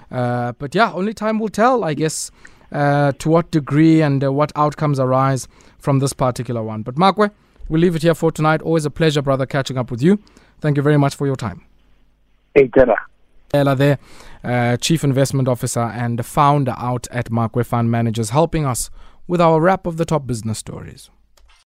Uh, 0.09 0.53
but 0.53 0.73
yeah, 0.73 0.93
only 0.93 1.13
time 1.13 1.39
will 1.39 1.49
tell, 1.49 1.83
I 1.83 1.93
guess, 1.93 2.31
uh, 2.71 3.11
to 3.13 3.29
what 3.29 3.51
degree 3.51 4.01
and 4.01 4.21
what 4.35 4.51
outcomes 4.55 4.99
arise 4.99 5.47
from 5.79 5.99
this 5.99 6.13
particular 6.13 6.63
one. 6.63 6.83
But 6.83 6.95
Makwe, 6.95 7.31
we'll 7.69 7.81
leave 7.81 7.95
it 7.95 8.03
here 8.03 8.15
for 8.15 8.31
tonight. 8.31 8.61
Always 8.61 8.85
a 8.85 8.89
pleasure, 8.89 9.21
brother, 9.21 9.45
catching 9.45 9.77
up 9.77 9.91
with 9.91 10.01
you. 10.01 10.19
Thank 10.59 10.77
you 10.77 10.83
very 10.83 10.97
much 10.97 11.15
for 11.15 11.25
your 11.25 11.35
time. 11.35 11.63
Hey, 12.53 12.69
Ella 13.53 13.75
there, 13.75 13.97
uh, 14.43 14.75
Chief 14.77 15.03
Investment 15.03 15.47
Officer 15.47 15.79
and 15.79 16.25
founder 16.25 16.75
out 16.77 17.07
at 17.11 17.29
Makwe 17.29 17.65
Fund 17.65 17.89
Managers, 17.89 18.31
helping 18.31 18.65
us 18.65 18.89
with 19.27 19.39
our 19.39 19.61
wrap 19.61 19.85
of 19.85 19.97
the 19.97 20.05
top 20.05 20.27
business 20.27 20.57
stories. 20.57 21.09